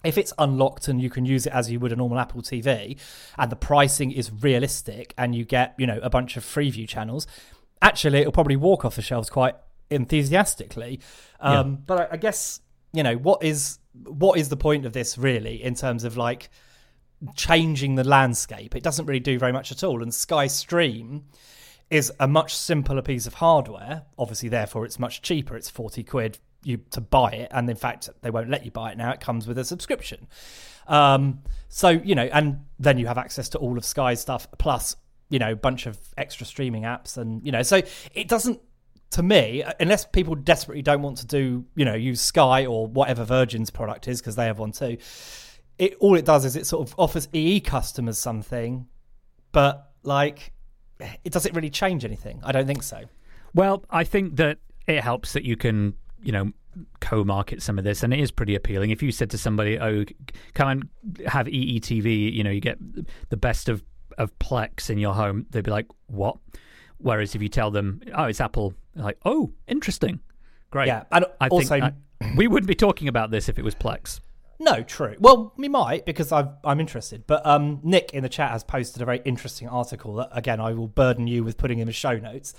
If 0.01 0.17
it's 0.17 0.31
unlocked 0.39 0.87
and 0.87 1.01
you 1.01 1.09
can 1.09 1.25
use 1.25 1.45
it 1.45 1.51
as 1.51 1.69
you 1.69 1.77
would 1.81 1.91
a 1.91 1.95
normal 1.97 2.19
Apple 2.19 2.41
TV, 2.41 2.97
and 3.37 3.51
the 3.51 3.57
pricing 3.57 4.11
is 4.11 4.31
realistic, 4.31 5.13
and 5.17 5.35
you 5.35 5.43
get 5.43 5.75
you 5.77 5.85
know 5.85 5.99
a 6.01 6.09
bunch 6.09 6.37
of 6.37 6.45
Freeview 6.45 6.87
channels, 6.87 7.27
actually 7.81 8.19
it'll 8.19 8.31
probably 8.31 8.55
walk 8.55 8.85
off 8.85 8.95
the 8.95 9.01
shelves 9.01 9.29
quite 9.29 9.55
enthusiastically. 9.89 11.01
Um, 11.41 11.79
But 11.85 11.99
I, 11.99 12.13
I 12.13 12.17
guess 12.17 12.61
you 12.93 13.03
know 13.03 13.15
what 13.17 13.43
is 13.43 13.79
what 13.93 14.39
is 14.39 14.47
the 14.47 14.55
point 14.55 14.85
of 14.85 14.93
this 14.93 15.17
really 15.17 15.61
in 15.61 15.75
terms 15.75 16.05
of 16.05 16.15
like 16.15 16.49
changing 17.35 17.95
the 17.95 18.03
landscape? 18.03 18.75
It 18.75 18.83
doesn't 18.83 19.05
really 19.05 19.19
do 19.19 19.39
very 19.39 19.51
much 19.51 19.71
at 19.71 19.83
all. 19.83 20.01
And 20.01 20.13
Sky 20.13 20.47
Stream 20.47 21.25
is 21.89 22.11
a 22.19 22.27
much 22.27 22.55
simpler 22.55 23.01
piece 23.01 23.25
of 23.25 23.35
hardware. 23.35 24.03
Obviously, 24.17 24.49
therefore, 24.49 24.85
it's 24.85 24.99
much 24.99 25.21
cheaper. 25.21 25.55
It's 25.55 25.69
forty 25.69 26.03
quid 26.03 26.39
you 26.63 26.77
to 26.91 27.01
buy 27.01 27.31
it, 27.31 27.51
and 27.51 27.69
in 27.69 27.75
fact, 27.75 28.09
they 28.21 28.29
won't 28.29 28.49
let 28.49 28.65
you 28.65 28.71
buy 28.71 28.91
it 28.91 28.97
now. 28.97 29.11
It 29.11 29.19
comes 29.19 29.47
with 29.47 29.57
a 29.57 29.65
subscription. 29.65 30.27
Um, 30.87 31.41
so 31.67 31.89
you 31.89 32.15
know, 32.15 32.29
and 32.31 32.65
then 32.79 32.97
you 32.97 33.07
have 33.07 33.17
access 33.17 33.49
to 33.49 33.57
all 33.57 33.77
of 33.77 33.85
Sky's 33.85 34.19
stuff 34.21 34.47
plus 34.57 34.95
you 35.29 35.39
know 35.39 35.51
a 35.51 35.55
bunch 35.55 35.85
of 35.85 35.97
extra 36.17 36.45
streaming 36.45 36.83
apps, 36.83 37.17
and 37.17 37.45
you 37.45 37.51
know, 37.51 37.63
so 37.63 37.81
it 38.13 38.27
doesn't. 38.27 38.59
To 39.13 39.23
me, 39.23 39.63
unless 39.79 40.05
people 40.05 40.35
desperately 40.35 40.83
don't 40.83 41.01
want 41.01 41.17
to 41.17 41.25
do, 41.25 41.65
you 41.75 41.83
know, 41.83 41.95
use 41.95 42.21
Sky 42.21 42.67
or 42.67 42.85
whatever 42.85 43.23
Virgin's 43.23 43.71
product 43.71 44.07
is 44.07 44.21
because 44.21 44.35
they 44.35 44.45
have 44.45 44.59
one 44.59 44.71
too, 44.71 44.97
it 45.79 45.95
all 45.99 46.15
it 46.15 46.25
does 46.25 46.45
is 46.45 46.55
it 46.55 46.67
sort 46.67 46.87
of 46.87 46.93
offers 46.99 47.27
EE 47.33 47.59
customers 47.61 48.17
something 48.19 48.85
but 49.51 49.91
like, 50.03 50.53
it 51.23 51.31
doesn't 51.31 51.55
really 51.55 51.69
change 51.71 52.05
anything? 52.05 52.39
I 52.43 52.51
don't 52.51 52.67
think 52.67 52.83
so. 52.83 53.03
Well, 53.55 53.83
I 53.89 54.03
think 54.03 54.35
that 54.35 54.59
it 54.87 55.01
helps 55.01 55.33
that 55.33 55.43
you 55.43 55.57
can, 55.57 55.95
you 56.21 56.31
know, 56.31 56.51
co-market 56.99 57.61
some 57.63 57.77
of 57.79 57.83
this, 57.83 58.03
and 58.03 58.13
it 58.13 58.19
is 58.19 58.29
pretty 58.31 58.53
appealing. 58.55 58.91
If 58.91 59.01
you 59.01 59.11
said 59.11 59.29
to 59.31 59.37
somebody, 59.37 59.79
"Oh, 59.79 60.05
come 60.53 60.67
and 60.69 60.89
have 61.27 61.47
EETV," 61.47 62.31
you 62.31 62.43
know, 62.43 62.51
you 62.51 62.61
get 62.61 62.77
the 63.29 63.37
best 63.37 63.69
of 63.69 63.83
of 64.17 64.37
Plex 64.39 64.89
in 64.89 64.97
your 64.99 65.13
home, 65.13 65.45
they'd 65.49 65.63
be 65.63 65.71
like, 65.71 65.87
"What?" 66.07 66.37
Whereas 66.99 67.33
if 67.35 67.41
you 67.41 67.49
tell 67.49 67.71
them, 67.71 68.01
"Oh, 68.13 68.25
it's 68.25 68.39
Apple," 68.41 68.73
like, 68.95 69.17
"Oh, 69.25 69.51
interesting, 69.67 70.19
great." 70.69 70.87
Yeah, 70.87 71.05
and 71.11 71.25
I 71.41 71.47
also- 71.47 71.67
think 71.79 71.83
I- 71.83 72.33
we 72.35 72.47
wouldn't 72.47 72.67
be 72.67 72.75
talking 72.75 73.07
about 73.07 73.31
this 73.31 73.49
if 73.49 73.57
it 73.57 73.63
was 73.65 73.73
Plex. 73.75 74.19
No, 74.59 74.83
true. 74.83 75.15
Well, 75.19 75.53
we 75.57 75.69
might 75.69 76.05
because 76.05 76.31
I've, 76.31 76.49
I'm 76.65 76.79
interested. 76.81 77.25
But 77.25 77.45
um, 77.45 77.79
Nick 77.81 78.13
in 78.13 78.23
the 78.23 78.29
chat 78.29 78.51
has 78.51 78.63
posted 78.63 79.01
a 79.01 79.05
very 79.05 79.21
interesting 79.23 79.69
article 79.69 80.15
that, 80.15 80.29
again, 80.33 80.59
I 80.59 80.73
will 80.73 80.87
burden 80.89 81.27
you 81.27 81.43
with 81.45 81.57
putting 81.57 81.79
in 81.79 81.87
the 81.87 81.93
show 81.93 82.17
notes. 82.17 82.53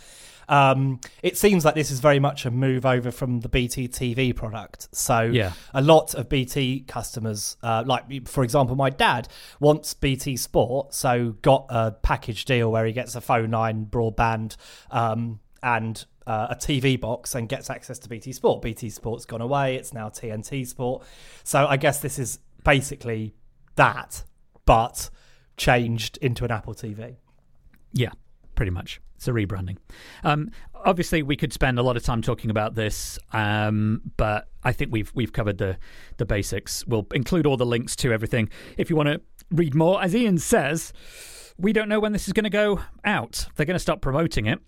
Um, 0.49 1.01
it 1.23 1.37
seems 1.37 1.65
like 1.65 1.75
this 1.77 1.91
is 1.93 2.01
very 2.01 2.19
much 2.19 2.45
a 2.45 2.51
move 2.51 2.85
over 2.85 3.13
from 3.13 3.41
the 3.41 3.49
BT 3.49 3.87
TV 3.87 4.35
product. 4.35 4.89
So, 4.93 5.21
Yeah. 5.21 5.53
a 5.75 5.81
lot 5.83 6.15
of 6.15 6.29
BT 6.29 6.81
customers, 6.89 7.57
uh, 7.63 7.85
like 7.87 8.27
for 8.27 8.43
example, 8.43 8.75
my 8.75 8.91
dad 8.91 9.29
wants 9.61 9.95
BT 9.95 10.37
Sport, 10.37 10.93
so 10.95 11.37
got 11.43 11.67
a 11.69 11.93
package 11.93 12.47
deal 12.47 12.73
where 12.73 12.85
he 12.85 12.93
gets 12.93 13.15
a 13.15 13.21
phone 13.21 13.51
line, 13.53 13.87
broadband, 13.89 14.57
um, 14.91 15.39
and 15.63 16.05
uh, 16.31 16.47
a 16.51 16.55
TV 16.55 16.99
box 16.99 17.35
and 17.35 17.49
gets 17.49 17.69
access 17.71 17.99
to 17.99 18.09
BT 18.09 18.33
Sport. 18.33 18.63
BT 18.63 18.89
Sport's 18.89 19.27
gone 19.27 19.41
away; 19.41 19.75
it's 19.75 19.93
now 19.93 20.09
TNT 20.09 20.65
Sport. 20.65 21.03
So 21.43 21.67
I 21.67 21.77
guess 21.77 22.01
this 22.01 22.21
is 22.21 22.39
basically 22.63 23.35
that, 23.75 24.23
but 24.65 25.11
changed 25.57 26.19
into 26.19 26.45
an 26.45 26.53
Apple 26.53 26.73
TV. 26.73 27.17
Yeah, 27.93 28.13
pretty 28.55 28.71
much. 28.71 29.01
It's 29.17 29.27
a 29.27 29.33
rebranding. 29.33 29.79
Um, 30.23 30.53
obviously, 30.73 31.25
we 31.25 31.37
could 31.37 31.53
spend 31.53 31.81
a 31.81 31.83
lot 31.83 31.97
of 31.97 32.05
time 32.05 32.23
talking 32.23 32.49
about 32.49 32.77
this, 32.77 33.19
um, 33.33 34.01
but 34.17 34.47
I 34.63 34.71
think 34.71 34.93
we've 34.93 35.11
we've 35.17 35.33
covered 35.33 35.59
the 35.59 35.79
the 36.19 36.27
basics. 36.27 36.87
We'll 36.87 37.09
include 37.13 37.45
all 37.45 37.57
the 37.57 37.67
links 37.67 37.97
to 37.97 38.13
everything 38.13 38.51
if 38.79 38.89
you 38.89 38.95
want 38.95 39.09
to 39.09 39.21
read 39.51 39.75
more. 39.75 40.01
As 40.01 40.15
Ian 40.15 40.39
says, 40.39 40.93
we 41.59 41.73
don't 41.73 41.89
know 41.89 41.99
when 41.99 42.13
this 42.13 42.29
is 42.29 42.33
going 42.33 42.45
to 42.45 42.51
go 42.51 42.83
out. 43.05 43.49
They're 43.57 43.67
going 43.67 43.75
to 43.75 43.81
start 43.81 44.01
promoting 44.01 44.47
it. 44.47 44.61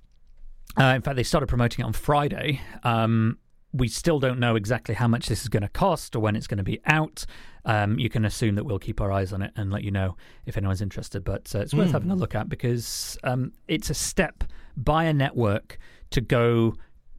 Uh, 0.79 0.85
in 0.85 1.03
fact, 1.03 1.17
they 1.17 1.23
started 1.23 1.47
promoting 1.47 1.85
it 1.85 1.87
on 1.87 1.93
Friday. 1.93 2.61
Um, 2.83 3.39
we 3.73 3.89
still 3.89 4.19
don't 4.19 4.39
know 4.39 4.55
exactly 4.55 4.95
how 4.95 5.09
much 5.09 5.27
this 5.27 5.43
is 5.43 5.49
going 5.49 5.63
to 5.63 5.69
cost 5.69 6.15
or 6.15 6.21
when 6.21 6.37
it's 6.37 6.47
going 6.47 6.59
to 6.59 6.65
be 6.65 6.81
out. 6.87 7.25
Um, 7.65 7.99
you 7.99 8.11
can 8.11 8.25
assume 8.25 8.55
that 8.57 8.65
we'll 8.65 8.79
keep 8.79 9.01
our 9.01 9.11
eyes 9.11 9.33
on 9.33 9.41
it 9.41 9.53
and 9.57 9.71
let 9.71 9.83
you 9.83 9.91
know 9.91 10.17
if 10.45 10.57
anyone's 10.57 10.83
interested. 10.83 11.25
But 11.25 11.55
uh, 11.55 11.61
it's 11.61 11.73
worth 11.73 11.93
having 11.93 12.11
a 12.11 12.15
look 12.15 12.35
at 12.35 12.49
because 12.49 13.17
um, 13.25 13.53
it's 13.69 13.89
a 13.89 13.95
step 13.95 14.45
by 14.77 15.05
a 15.05 15.13
network 15.15 15.79
to 16.11 16.21
go 16.21 16.75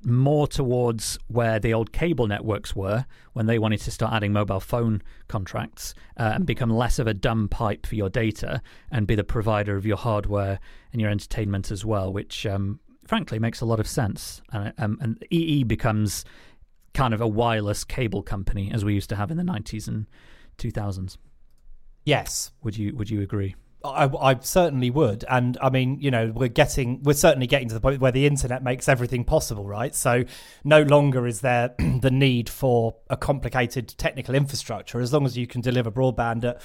more 0.05 0.47
towards 0.47 1.17
where 1.27 1.59
the 1.59 1.73
old 1.73 1.93
cable 1.93 2.27
networks 2.27 2.75
were 2.75 3.05
when 3.33 3.45
they 3.45 3.57
wanted 3.57 3.79
to 3.79 3.91
start 3.91 4.13
adding 4.13 4.33
mobile 4.33 4.59
phone 4.59 5.01
contracts 5.27 5.93
uh, 6.17 6.33
and 6.35 6.45
become 6.45 6.69
less 6.69 6.99
of 6.99 7.07
a 7.07 7.13
dumb 7.13 7.47
pipe 7.47 7.85
for 7.85 7.95
your 7.95 8.09
data 8.09 8.61
and 8.91 9.07
be 9.07 9.15
the 9.15 9.23
provider 9.23 9.75
of 9.75 9.85
your 9.85 9.97
hardware 9.97 10.59
and 10.91 11.01
your 11.01 11.09
entertainment 11.09 11.71
as 11.71 11.85
well, 11.85 12.11
which 12.11 12.45
um, 12.45 12.79
frankly 13.05 13.39
makes 13.39 13.61
a 13.61 13.65
lot 13.65 13.79
of 13.79 13.87
sense. 13.87 14.41
Uh, 14.51 14.71
um, 14.77 14.97
and 15.01 15.25
EE 15.29 15.63
becomes 15.63 16.25
kind 16.93 17.13
of 17.13 17.21
a 17.21 17.27
wireless 17.27 17.83
cable 17.83 18.21
company 18.21 18.71
as 18.71 18.85
we 18.85 18.93
used 18.93 19.09
to 19.09 19.15
have 19.15 19.31
in 19.31 19.37
the 19.37 19.43
90s 19.43 19.87
and 19.87 20.07
2000s. 20.57 21.17
Yes, 22.05 22.51
Would 22.61 22.77
you 22.77 22.95
Would 22.95 23.09
you 23.09 23.21
agree? 23.21 23.55
I, 23.83 24.05
I 24.05 24.39
certainly 24.39 24.89
would, 24.89 25.25
and 25.29 25.57
I 25.61 25.69
mean, 25.69 25.99
you 25.99 26.09
know, 26.09 26.31
we're 26.33 26.47
getting, 26.47 27.03
we're 27.03 27.13
certainly 27.13 27.47
getting 27.47 27.67
to 27.67 27.73
the 27.73 27.81
point 27.81 27.99
where 27.99 28.13
the 28.13 28.25
internet 28.25 28.63
makes 28.63 28.87
everything 28.87 29.25
possible, 29.25 29.65
right? 29.65 29.93
So, 29.93 30.23
no 30.63 30.83
longer 30.83 31.27
is 31.27 31.41
there 31.41 31.75
the 31.99 32.11
need 32.11 32.47
for 32.47 32.95
a 33.09 33.17
complicated 33.17 33.89
technical 33.97 34.35
infrastructure. 34.35 35.01
As 35.01 35.11
long 35.11 35.25
as 35.25 35.37
you 35.37 35.47
can 35.47 35.59
deliver 35.59 35.91
broadband 35.91 36.45
at, 36.45 36.61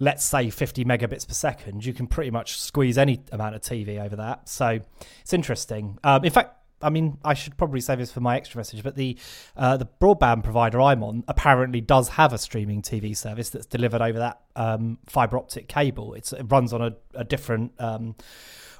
let's 0.00 0.24
say, 0.24 0.48
50 0.48 0.86
megabits 0.86 1.28
per 1.28 1.34
second, 1.34 1.84
you 1.84 1.92
can 1.92 2.06
pretty 2.06 2.30
much 2.30 2.58
squeeze 2.58 2.96
any 2.96 3.22
amount 3.30 3.54
of 3.54 3.60
TV 3.60 4.02
over 4.02 4.16
that. 4.16 4.48
So, 4.48 4.80
it's 5.20 5.34
interesting. 5.34 5.98
Um, 6.02 6.24
in 6.24 6.32
fact, 6.32 6.56
I 6.82 6.90
mean, 6.90 7.18
I 7.24 7.34
should 7.34 7.56
probably 7.56 7.80
say 7.80 7.96
this 7.96 8.12
for 8.12 8.20
my 8.20 8.36
extra 8.36 8.58
message, 8.58 8.82
but 8.82 8.96
the 8.96 9.16
uh, 9.56 9.76
the 9.76 9.88
broadband 10.00 10.42
provider 10.42 10.80
I'm 10.80 11.02
on 11.02 11.24
apparently 11.28 11.80
does 11.80 12.10
have 12.10 12.32
a 12.32 12.38
streaming 12.38 12.82
TV 12.82 13.16
service 13.16 13.50
that's 13.50 13.66
delivered 13.66 14.02
over 14.02 14.18
that 14.18 14.40
um, 14.54 14.98
fiber 15.06 15.38
optic 15.38 15.68
cable. 15.68 16.14
It's, 16.14 16.32
it 16.32 16.44
runs 16.48 16.72
on 16.72 16.82
a, 16.82 16.94
a 17.14 17.24
different 17.24 17.72
um, 17.78 18.16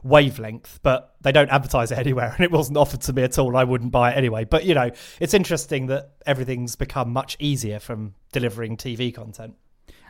wavelength, 0.02 0.80
but 0.82 1.14
they 1.22 1.32
don't 1.32 1.50
advertise 1.50 1.90
it 1.90 1.98
anywhere, 2.06 2.32
and 2.36 2.44
it 2.44 2.50
wasn't 2.50 2.76
offered 2.76 3.00
to 3.02 3.12
me 3.12 3.22
at 3.22 3.38
all. 3.38 3.56
I 3.56 3.64
wouldn't 3.64 3.90
buy 3.90 4.12
it 4.12 4.16
anyway. 4.16 4.44
But 4.44 4.64
you 4.64 4.74
know, 4.74 4.90
it's 5.18 5.34
interesting 5.34 5.86
that 5.86 6.12
everything's 6.26 6.76
become 6.76 7.12
much 7.12 7.36
easier 7.40 7.80
from 7.80 8.14
delivering 8.32 8.76
TV 8.76 9.14
content. 9.14 9.54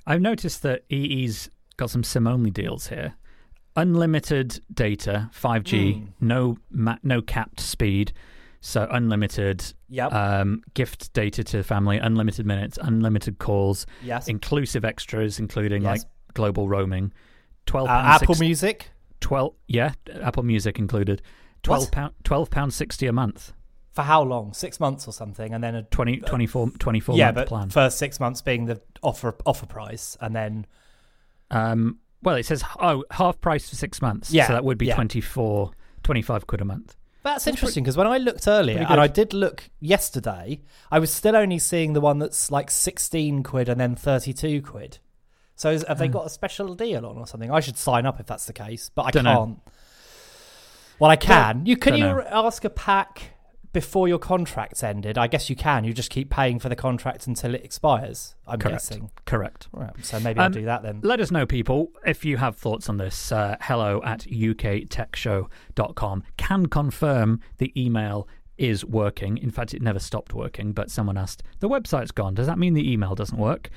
I've 0.07 0.20
noticed 0.20 0.62
that 0.62 0.85
EE's 0.90 1.49
got 1.77 1.90
some 1.90 2.05
SIM 2.05 2.27
only 2.27 2.51
deals 2.51 2.88
here. 2.88 3.14
Unlimited 3.76 4.60
data, 4.72 5.28
5G, 5.32 5.94
Hmm. 5.94 6.04
no 6.20 6.56
ma- 6.70 6.98
no 7.02 7.20
capped 7.20 7.58
speed, 7.60 8.12
so 8.60 8.87
unlimited. 8.90 9.64
Yep. 9.88 10.12
Um, 10.12 10.62
gift 10.74 11.12
data 11.12 11.42
to 11.44 11.62
family, 11.64 11.98
unlimited 11.98 12.46
minutes, 12.46 12.78
unlimited 12.80 13.38
calls, 13.38 13.84
yes. 14.02 14.28
inclusive 14.28 14.84
extras, 14.84 15.38
including 15.40 15.82
Yes. 15.82 15.90
like 16.02 16.10
global 16.34 16.68
roaming. 16.68 17.12
Twelve 17.66 17.88
Uh, 17.88 17.92
Apple 17.92 18.37
Music 18.38 18.90
Twelve, 19.20 19.54
yeah, 19.66 19.92
Apple 20.22 20.42
Music 20.44 20.78
included. 20.78 21.20
Twelve 21.62 21.90
pound, 21.90 22.12
twelve 22.24 22.50
pounds 22.50 22.76
sixty 22.76 23.06
a 23.06 23.12
month. 23.12 23.52
for 23.92 24.02
how 24.02 24.20
long? 24.22 24.52
Six 24.52 24.78
months 24.80 25.06
or 25.08 25.12
something, 25.12 25.54
and 25.54 25.62
then 25.62 25.74
a 25.76 25.82
20, 25.84 26.16
24, 26.18 26.68
24 26.80 27.16
yeah, 27.16 27.26
month 27.26 27.34
but 27.37 27.46
plan. 27.46 27.70
first 27.70 27.96
six 27.96 28.18
months 28.18 28.42
being 28.42 28.66
the 28.66 28.80
offer 29.02 29.34
offer 29.46 29.66
price, 29.66 30.16
and 30.20 30.34
then 30.37 30.66
Um, 31.50 31.98
well, 32.24 32.37
it 32.37 32.46
says 32.46 32.64
oh 32.80 33.04
half 33.10 33.40
price 33.40 33.68
for 33.68 33.76
six 33.76 34.02
months. 34.02 34.32
Yeah, 34.32 34.46
so 34.46 34.54
that 34.54 34.64
would 34.64 34.78
be 34.78 34.87
yeah. 34.87 34.94
24, 34.94 35.70
25 36.02 36.46
quid 36.46 36.60
a 36.60 36.64
month. 36.64 36.96
That's 37.22 37.46
interesting 37.46 37.84
because 37.84 37.96
when 37.96 38.06
I 38.06 38.18
looked 38.18 38.46
earlier, 38.46 38.80
and. 38.80 39.00
I 39.00 39.06
did 39.06 39.32
look 39.32 39.70
yesterday, 39.80 40.60
I 40.90 40.98
was 40.98 41.10
still 41.10 41.34
only 41.34 41.58
seeing 41.58 41.94
the 41.94 42.00
one 42.00 42.18
that's 42.18 42.50
like 42.50 42.70
16 42.70 43.42
quid 43.42 43.68
and 43.70 43.80
then 43.80 43.96
32 43.96 44.60
quid. 44.60 44.98
So 45.56 45.70
is, 45.70 45.84
have 45.88 45.98
they 45.98 46.06
hmm. 46.06 46.12
got 46.12 46.26
a 46.26 46.30
special 46.30 46.74
deal 46.74 47.06
on 47.06 47.16
or 47.16 47.26
something? 47.26 47.50
I 47.50 47.60
should 47.60 47.78
sign 47.78 48.04
up 48.04 48.20
if 48.20 48.26
that's 48.26 48.44
the 48.44 48.52
case, 48.52 48.90
but 48.94 49.02
I 49.04 49.10
Dunno. 49.10 49.34
can't. 49.34 49.58
Well, 50.98 51.10
I 51.10 51.16
can. 51.16 51.64
You 51.64 51.76
can 51.76 51.94
you 51.94 52.04
Dunno. 52.04 52.26
ask 52.30 52.64
a 52.64 52.70
pack 52.70 53.34
before 53.74 54.08
your 54.08 54.18
contract's 54.18 54.82
ended? 54.82 55.18
I 55.18 55.26
guess 55.26 55.50
you 55.50 55.56
can. 55.56 55.84
You 55.84 55.92
just 55.92 56.08
keep 56.08 56.30
paying 56.30 56.58
for 56.58 56.70
the 56.70 56.76
contract 56.76 57.26
until 57.26 57.54
it 57.54 57.62
expires. 57.62 58.34
I'm 58.46 58.58
Correct. 58.58 58.76
guessing. 58.88 59.10
Correct. 59.26 59.68
Right, 59.72 59.92
so 60.02 60.18
maybe 60.20 60.40
I'll 60.40 60.46
Um, 60.46 60.52
do 60.52 60.64
that 60.64 60.82
then. 60.82 61.00
Let 61.02 61.20
us 61.20 61.30
know, 61.30 61.44
people, 61.44 61.90
if 62.06 62.24
you 62.24 62.38
have 62.38 62.56
thoughts 62.56 62.88
on 62.88 62.96
this. 62.96 63.30
Uh, 63.30 63.56
hello 63.60 64.00
at 64.02 64.20
uktechshow.com. 64.20 66.22
Can 66.37 66.66
confirm 66.66 67.40
the 67.58 67.72
email 67.80 68.28
is 68.56 68.84
working. 68.84 69.37
In 69.38 69.50
fact, 69.50 69.74
it 69.74 69.82
never 69.82 69.98
stopped 69.98 70.32
working, 70.32 70.72
but 70.72 70.90
someone 70.90 71.18
asked, 71.18 71.42
the 71.60 71.68
website's 71.68 72.12
gone. 72.12 72.34
Does 72.34 72.46
that 72.46 72.58
mean 72.58 72.74
the 72.74 72.90
email 72.90 73.14
doesn't 73.14 73.38
work? 73.38 73.68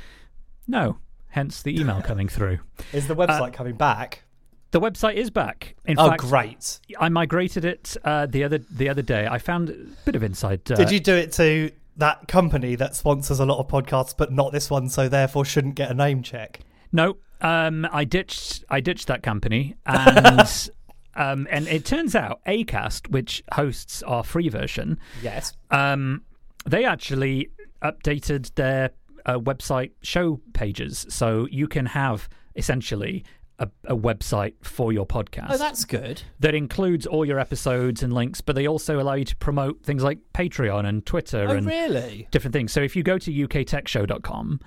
No. 0.67 0.99
Hence 1.29 1.61
the 1.61 1.79
email 1.79 2.01
coming 2.03 2.27
through. 2.29 2.59
Is 2.93 3.07
the 3.07 3.15
website 3.15 3.53
coming 3.53 3.75
back? 3.75 4.23
The 4.71 4.81
website 4.81 5.13
is 5.15 5.29
back. 5.29 5.75
In 5.85 5.97
Oh, 5.97 6.09
fact, 6.09 6.21
great! 6.23 6.79
I 6.99 7.09
migrated 7.09 7.63
it 7.65 7.95
uh, 8.03 8.25
the 8.25 8.43
other 8.43 8.57
the 8.69 8.89
other 8.89 9.01
day. 9.01 9.25
I 9.27 9.37
found 9.37 9.69
a 9.69 9.73
bit 10.05 10.15
of 10.15 10.23
inside. 10.23 10.69
Uh, 10.69 10.75
Did 10.75 10.91
you 10.91 10.99
do 10.99 11.15
it 11.15 11.31
to 11.33 11.71
that 11.95 12.27
company 12.27 12.75
that 12.75 12.95
sponsors 12.95 13.39
a 13.39 13.45
lot 13.45 13.59
of 13.59 13.67
podcasts, 13.67 14.13
but 14.15 14.31
not 14.31 14.51
this 14.51 14.69
one, 14.69 14.89
so 14.89 15.07
therefore 15.09 15.45
shouldn't 15.45 15.75
get 15.75 15.89
a 15.89 15.93
name 15.93 16.21
check? 16.21 16.59
No, 16.91 17.17
um, 17.41 17.87
I 17.91 18.03
ditched 18.03 18.65
I 18.69 18.81
ditched 18.81 19.07
that 19.07 19.23
company, 19.23 19.75
and 19.85 20.69
um, 21.15 21.47
and 21.49 21.67
it 21.67 21.85
turns 21.85 22.13
out 22.13 22.41
Acast, 22.45 23.09
which 23.09 23.41
hosts 23.53 24.03
our 24.03 24.23
free 24.23 24.49
version, 24.49 24.99
Yes. 25.23 25.53
um, 25.71 26.23
they 26.65 26.83
actually 26.83 27.51
updated 27.81 28.53
their 28.55 28.89
uh, 29.25 29.39
website 29.39 29.91
show 30.01 30.41
pages, 30.53 31.05
so 31.09 31.47
you 31.49 31.67
can 31.69 31.85
have 31.85 32.27
essentially 32.55 33.23
a, 33.59 33.67
a 33.85 33.95
website 33.95 34.53
for 34.61 34.93
your 34.93 35.05
podcast 35.05 35.47
Oh, 35.49 35.57
that's 35.57 35.83
good. 35.85 36.21
that 36.39 36.53
includes 36.53 37.05
all 37.07 37.25
your 37.25 37.39
episodes 37.39 38.03
and 38.03 38.13
links, 38.13 38.39
but 38.41 38.55
they 38.55 38.67
also 38.67 38.99
allow 38.99 39.13
you 39.15 39.25
to 39.25 39.35
promote 39.37 39.83
things 39.83 40.03
like 40.03 40.19
Patreon 40.33 40.85
and 40.87 41.05
Twitter 41.05 41.45
Oh, 41.49 41.55
and 41.55 41.65
really? 41.65 42.27
different 42.31 42.53
things. 42.53 42.71
So 42.71 42.81
if 42.81 42.95
you 42.95 43.03
go 43.03 43.17
to 43.17 43.31
uktechshow.com, 43.31 44.59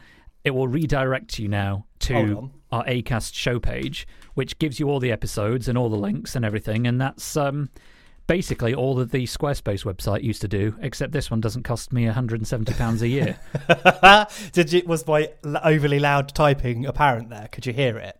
it 0.44 0.50
will 0.50 0.68
redirect 0.68 1.38
you 1.38 1.48
now 1.48 1.84
to 2.00 2.50
our 2.72 2.84
Acast 2.84 3.34
show 3.34 3.60
page, 3.60 4.06
which 4.34 4.58
gives 4.58 4.80
you 4.80 4.88
all 4.88 4.98
the 5.00 5.12
episodes 5.12 5.68
and 5.68 5.76
all 5.76 5.88
the 5.88 5.96
links 5.96 6.34
and 6.34 6.44
everything. 6.44 6.86
And 6.86 6.98
that's 7.00 7.36
um, 7.36 7.68
basically 8.26 8.74
all 8.74 8.94
that 8.96 9.10
the 9.12 9.24
Squarespace 9.24 9.84
website 9.84 10.22
used 10.22 10.40
to 10.40 10.48
do, 10.48 10.76
except 10.80 11.12
this 11.12 11.30
one 11.30 11.40
doesn't 11.40 11.64
cost 11.64 11.92
me 11.92 12.06
£170 12.06 13.00
a 13.02 13.08
year. 13.08 13.38
Did 14.52 14.72
you? 14.72 14.82
Was 14.86 15.06
my 15.06 15.30
overly 15.62 15.98
loud 15.98 16.34
typing 16.34 16.86
apparent 16.86 17.28
there? 17.30 17.48
Could 17.52 17.66
you 17.66 17.72
hear 17.72 17.98
it? 17.98 18.19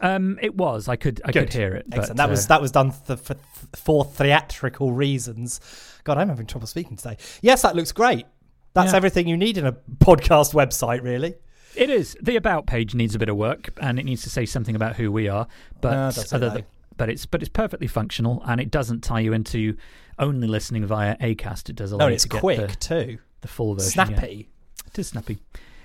Um, 0.00 0.38
it 0.40 0.54
was. 0.54 0.88
I 0.88 0.96
could. 0.96 1.20
I 1.24 1.32
Good. 1.32 1.46
could 1.46 1.52
hear 1.54 1.74
it. 1.74 1.86
Excellent. 1.92 2.08
But, 2.08 2.16
that 2.18 2.28
uh, 2.28 2.30
was 2.30 2.46
that 2.46 2.60
was 2.60 2.70
done 2.70 2.92
th- 3.06 3.18
for, 3.18 3.36
for 3.76 4.04
theatrical 4.04 4.92
reasons. 4.92 5.60
God, 6.04 6.18
I'm 6.18 6.28
having 6.28 6.46
trouble 6.46 6.66
speaking 6.66 6.96
today. 6.96 7.16
Yes, 7.42 7.62
that 7.62 7.74
looks 7.74 7.92
great. 7.92 8.26
That's 8.74 8.92
Yeah. 8.92 8.96
everything 8.96 9.26
you 9.28 9.36
need 9.36 9.58
in 9.58 9.66
a 9.66 9.72
podcast 9.72 10.54
website, 10.54 11.02
really. 11.02 11.34
It 11.74 11.90
is. 11.90 12.16
The 12.22 12.36
about 12.36 12.66
page 12.66 12.94
needs 12.94 13.14
a 13.14 13.18
bit 13.18 13.28
of 13.28 13.36
work, 13.36 13.70
and 13.80 13.98
it 13.98 14.04
needs 14.04 14.22
to 14.22 14.30
say 14.30 14.46
something 14.46 14.76
about 14.76 14.96
who 14.96 15.10
we 15.10 15.28
are. 15.28 15.46
But 15.80 15.92
Ah, 15.94 16.10
does 16.10 16.24
it 16.24 16.32
other 16.32 16.50
than, 16.50 16.64
but 16.96 17.08
it's 17.08 17.26
but 17.26 17.42
it's 17.42 17.48
perfectly 17.48 17.86
functional, 17.88 18.42
and 18.46 18.60
it 18.60 18.70
doesn't 18.70 19.02
tie 19.02 19.20
you 19.20 19.32
into 19.32 19.76
only 20.18 20.46
listening 20.48 20.86
via 20.86 21.16
Acast. 21.18 21.68
It 21.70 21.76
does 21.76 21.92
allow 21.92 22.06
No, 22.06 22.12
it's 22.12 22.24
quick 22.24 22.58
the, 22.70 22.76
too. 22.76 23.18
the 23.40 23.48
full 23.48 23.74
version. 23.74 23.92
yeah. 24.00 24.06
Snappy. 24.06 24.48
It 24.86 24.98
is 24.98 25.08
snappy. 25.08 25.38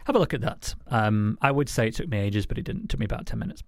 Have 0.06 0.16
a 0.16 0.20
look 0.20 0.34
at 0.34 0.42
that. 0.42 0.76
Um, 0.88 1.38
I 1.42 1.50
would 1.50 1.70
say 1.70 1.88
it 1.88 1.96
took 1.96 2.10
me 2.10 2.20
ages, 2.20 2.46
but 2.46 2.58
it 2.58 2.64
didn't. 2.64 2.84
It 2.84 2.90
took 2.90 3.00
me 3.00 3.06
about 3.06 3.26
ten 3.26 3.40
minutes. 3.40 3.64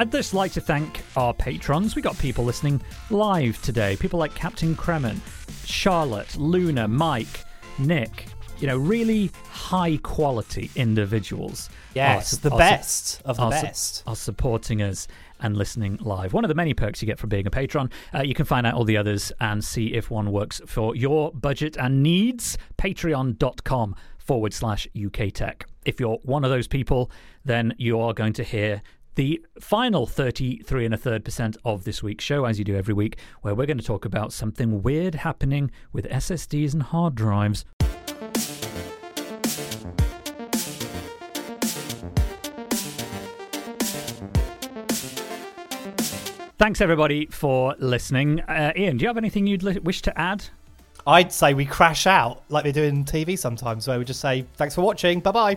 I'd 0.00 0.12
just 0.12 0.32
like 0.32 0.52
to 0.52 0.60
thank 0.60 1.02
our 1.16 1.34
patrons. 1.34 1.96
We 1.96 2.02
got 2.02 2.16
people 2.18 2.44
listening 2.44 2.80
live 3.10 3.60
today. 3.62 3.96
People 3.96 4.20
like 4.20 4.32
Captain 4.32 4.76
Kremen, 4.76 5.18
Charlotte, 5.64 6.36
Luna, 6.36 6.86
Mike, 6.86 7.44
Nick. 7.80 8.26
You 8.60 8.66
know, 8.66 8.76
really 8.76 9.30
high 9.50 9.98
quality 10.02 10.68
individuals. 10.74 11.70
Yes, 11.94 12.32
are- 12.32 12.36
the 12.48 12.50
are- 12.50 12.58
best 12.58 13.22
of 13.24 13.36
the 13.36 13.42
are 13.44 13.50
best. 13.50 14.02
are 14.06 14.16
supporting 14.16 14.82
us 14.82 15.06
and 15.40 15.56
listening 15.56 15.96
live. 16.02 16.32
One 16.32 16.44
of 16.44 16.48
the 16.48 16.56
many 16.56 16.74
perks 16.74 17.00
you 17.00 17.06
get 17.06 17.20
from 17.20 17.28
being 17.28 17.46
a 17.46 17.50
patron. 17.50 17.88
Uh, 18.12 18.22
you 18.22 18.34
can 18.34 18.44
find 18.44 18.66
out 18.66 18.74
all 18.74 18.82
the 18.84 18.96
others 18.96 19.30
and 19.40 19.62
see 19.64 19.94
if 19.94 20.10
one 20.10 20.32
works 20.32 20.60
for 20.66 20.96
your 20.96 21.30
budget 21.30 21.76
and 21.76 22.02
needs. 22.02 22.58
Patreon.com 22.76 23.94
forward 24.18 24.52
slash 24.52 24.88
UK 24.96 25.30
Tech. 25.32 25.66
If 25.84 26.00
you're 26.00 26.18
one 26.24 26.42
of 26.44 26.50
those 26.50 26.66
people, 26.66 27.10
then 27.44 27.74
you 27.78 28.00
are 28.00 28.12
going 28.12 28.32
to 28.34 28.42
hear 28.42 28.82
the 29.14 29.40
final 29.60 30.06
33 30.06 30.84
and 30.84 30.94
a 30.94 30.96
third 30.96 31.24
percent 31.24 31.56
of 31.64 31.84
this 31.84 32.02
week's 32.02 32.24
show, 32.24 32.44
as 32.44 32.58
you 32.58 32.64
do 32.64 32.76
every 32.76 32.94
week, 32.94 33.18
where 33.42 33.54
we're 33.54 33.66
going 33.66 33.78
to 33.78 33.84
talk 33.84 34.04
about 34.04 34.32
something 34.32 34.82
weird 34.82 35.14
happening 35.14 35.70
with 35.92 36.08
SSDs 36.08 36.72
and 36.74 36.82
hard 36.82 37.14
drives. 37.14 37.64
Thanks, 46.58 46.80
everybody, 46.80 47.26
for 47.26 47.76
listening. 47.78 48.40
Uh, 48.40 48.72
Ian, 48.76 48.96
do 48.96 49.02
you 49.04 49.08
have 49.08 49.16
anything 49.16 49.46
you'd 49.46 49.62
li- 49.62 49.78
wish 49.78 50.02
to 50.02 50.18
add? 50.18 50.44
I'd 51.06 51.32
say 51.32 51.54
we 51.54 51.64
crash 51.64 52.06
out 52.06 52.42
like 52.48 52.64
they 52.64 52.72
do 52.72 52.82
in 52.82 53.04
TV 53.04 53.38
sometimes, 53.38 53.86
where 53.86 53.98
we 53.98 54.04
just 54.04 54.20
say 54.20 54.44
thanks 54.56 54.74
for 54.74 54.82
watching, 54.82 55.20
bye 55.20 55.30
bye. 55.30 55.56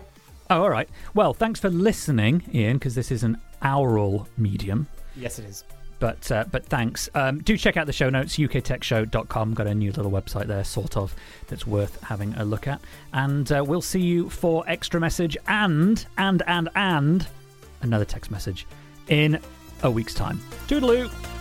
Oh, 0.51 0.61
all 0.63 0.69
right. 0.69 0.87
Well, 1.15 1.33
thanks 1.33 1.59
for 1.59 1.69
listening, 1.69 2.43
Ian, 2.53 2.77
because 2.77 2.93
this 2.93 3.11
is 3.11 3.23
an 3.23 3.37
aural 3.63 4.27
medium. 4.37 4.87
Yes, 5.15 5.39
it 5.39 5.45
is. 5.45 5.63
But 6.01 6.31
uh, 6.31 6.45
but 6.51 6.65
thanks. 6.65 7.09
Um, 7.13 7.43
do 7.43 7.55
check 7.55 7.77
out 7.77 7.85
the 7.85 7.93
show 7.93 8.09
notes, 8.09 8.35
uktechshow.com. 8.35 9.53
Got 9.53 9.67
a 9.67 9.75
new 9.75 9.91
little 9.91 10.11
website 10.11 10.47
there, 10.47 10.63
sort 10.63 10.97
of, 10.97 11.15
that's 11.47 11.67
worth 11.67 12.01
having 12.01 12.33
a 12.33 12.43
look 12.43 12.67
at. 12.67 12.81
And 13.13 13.49
uh, 13.51 13.63
we'll 13.65 13.83
see 13.83 14.01
you 14.01 14.27
for 14.31 14.63
extra 14.67 14.99
message 14.99 15.37
and, 15.47 16.03
and, 16.17 16.41
and, 16.47 16.69
and 16.75 17.27
another 17.83 18.05
Tech's 18.05 18.31
Message 18.31 18.65
in 19.09 19.39
a 19.83 19.91
week's 19.91 20.15
time. 20.15 20.39
Toodaloo. 20.67 21.40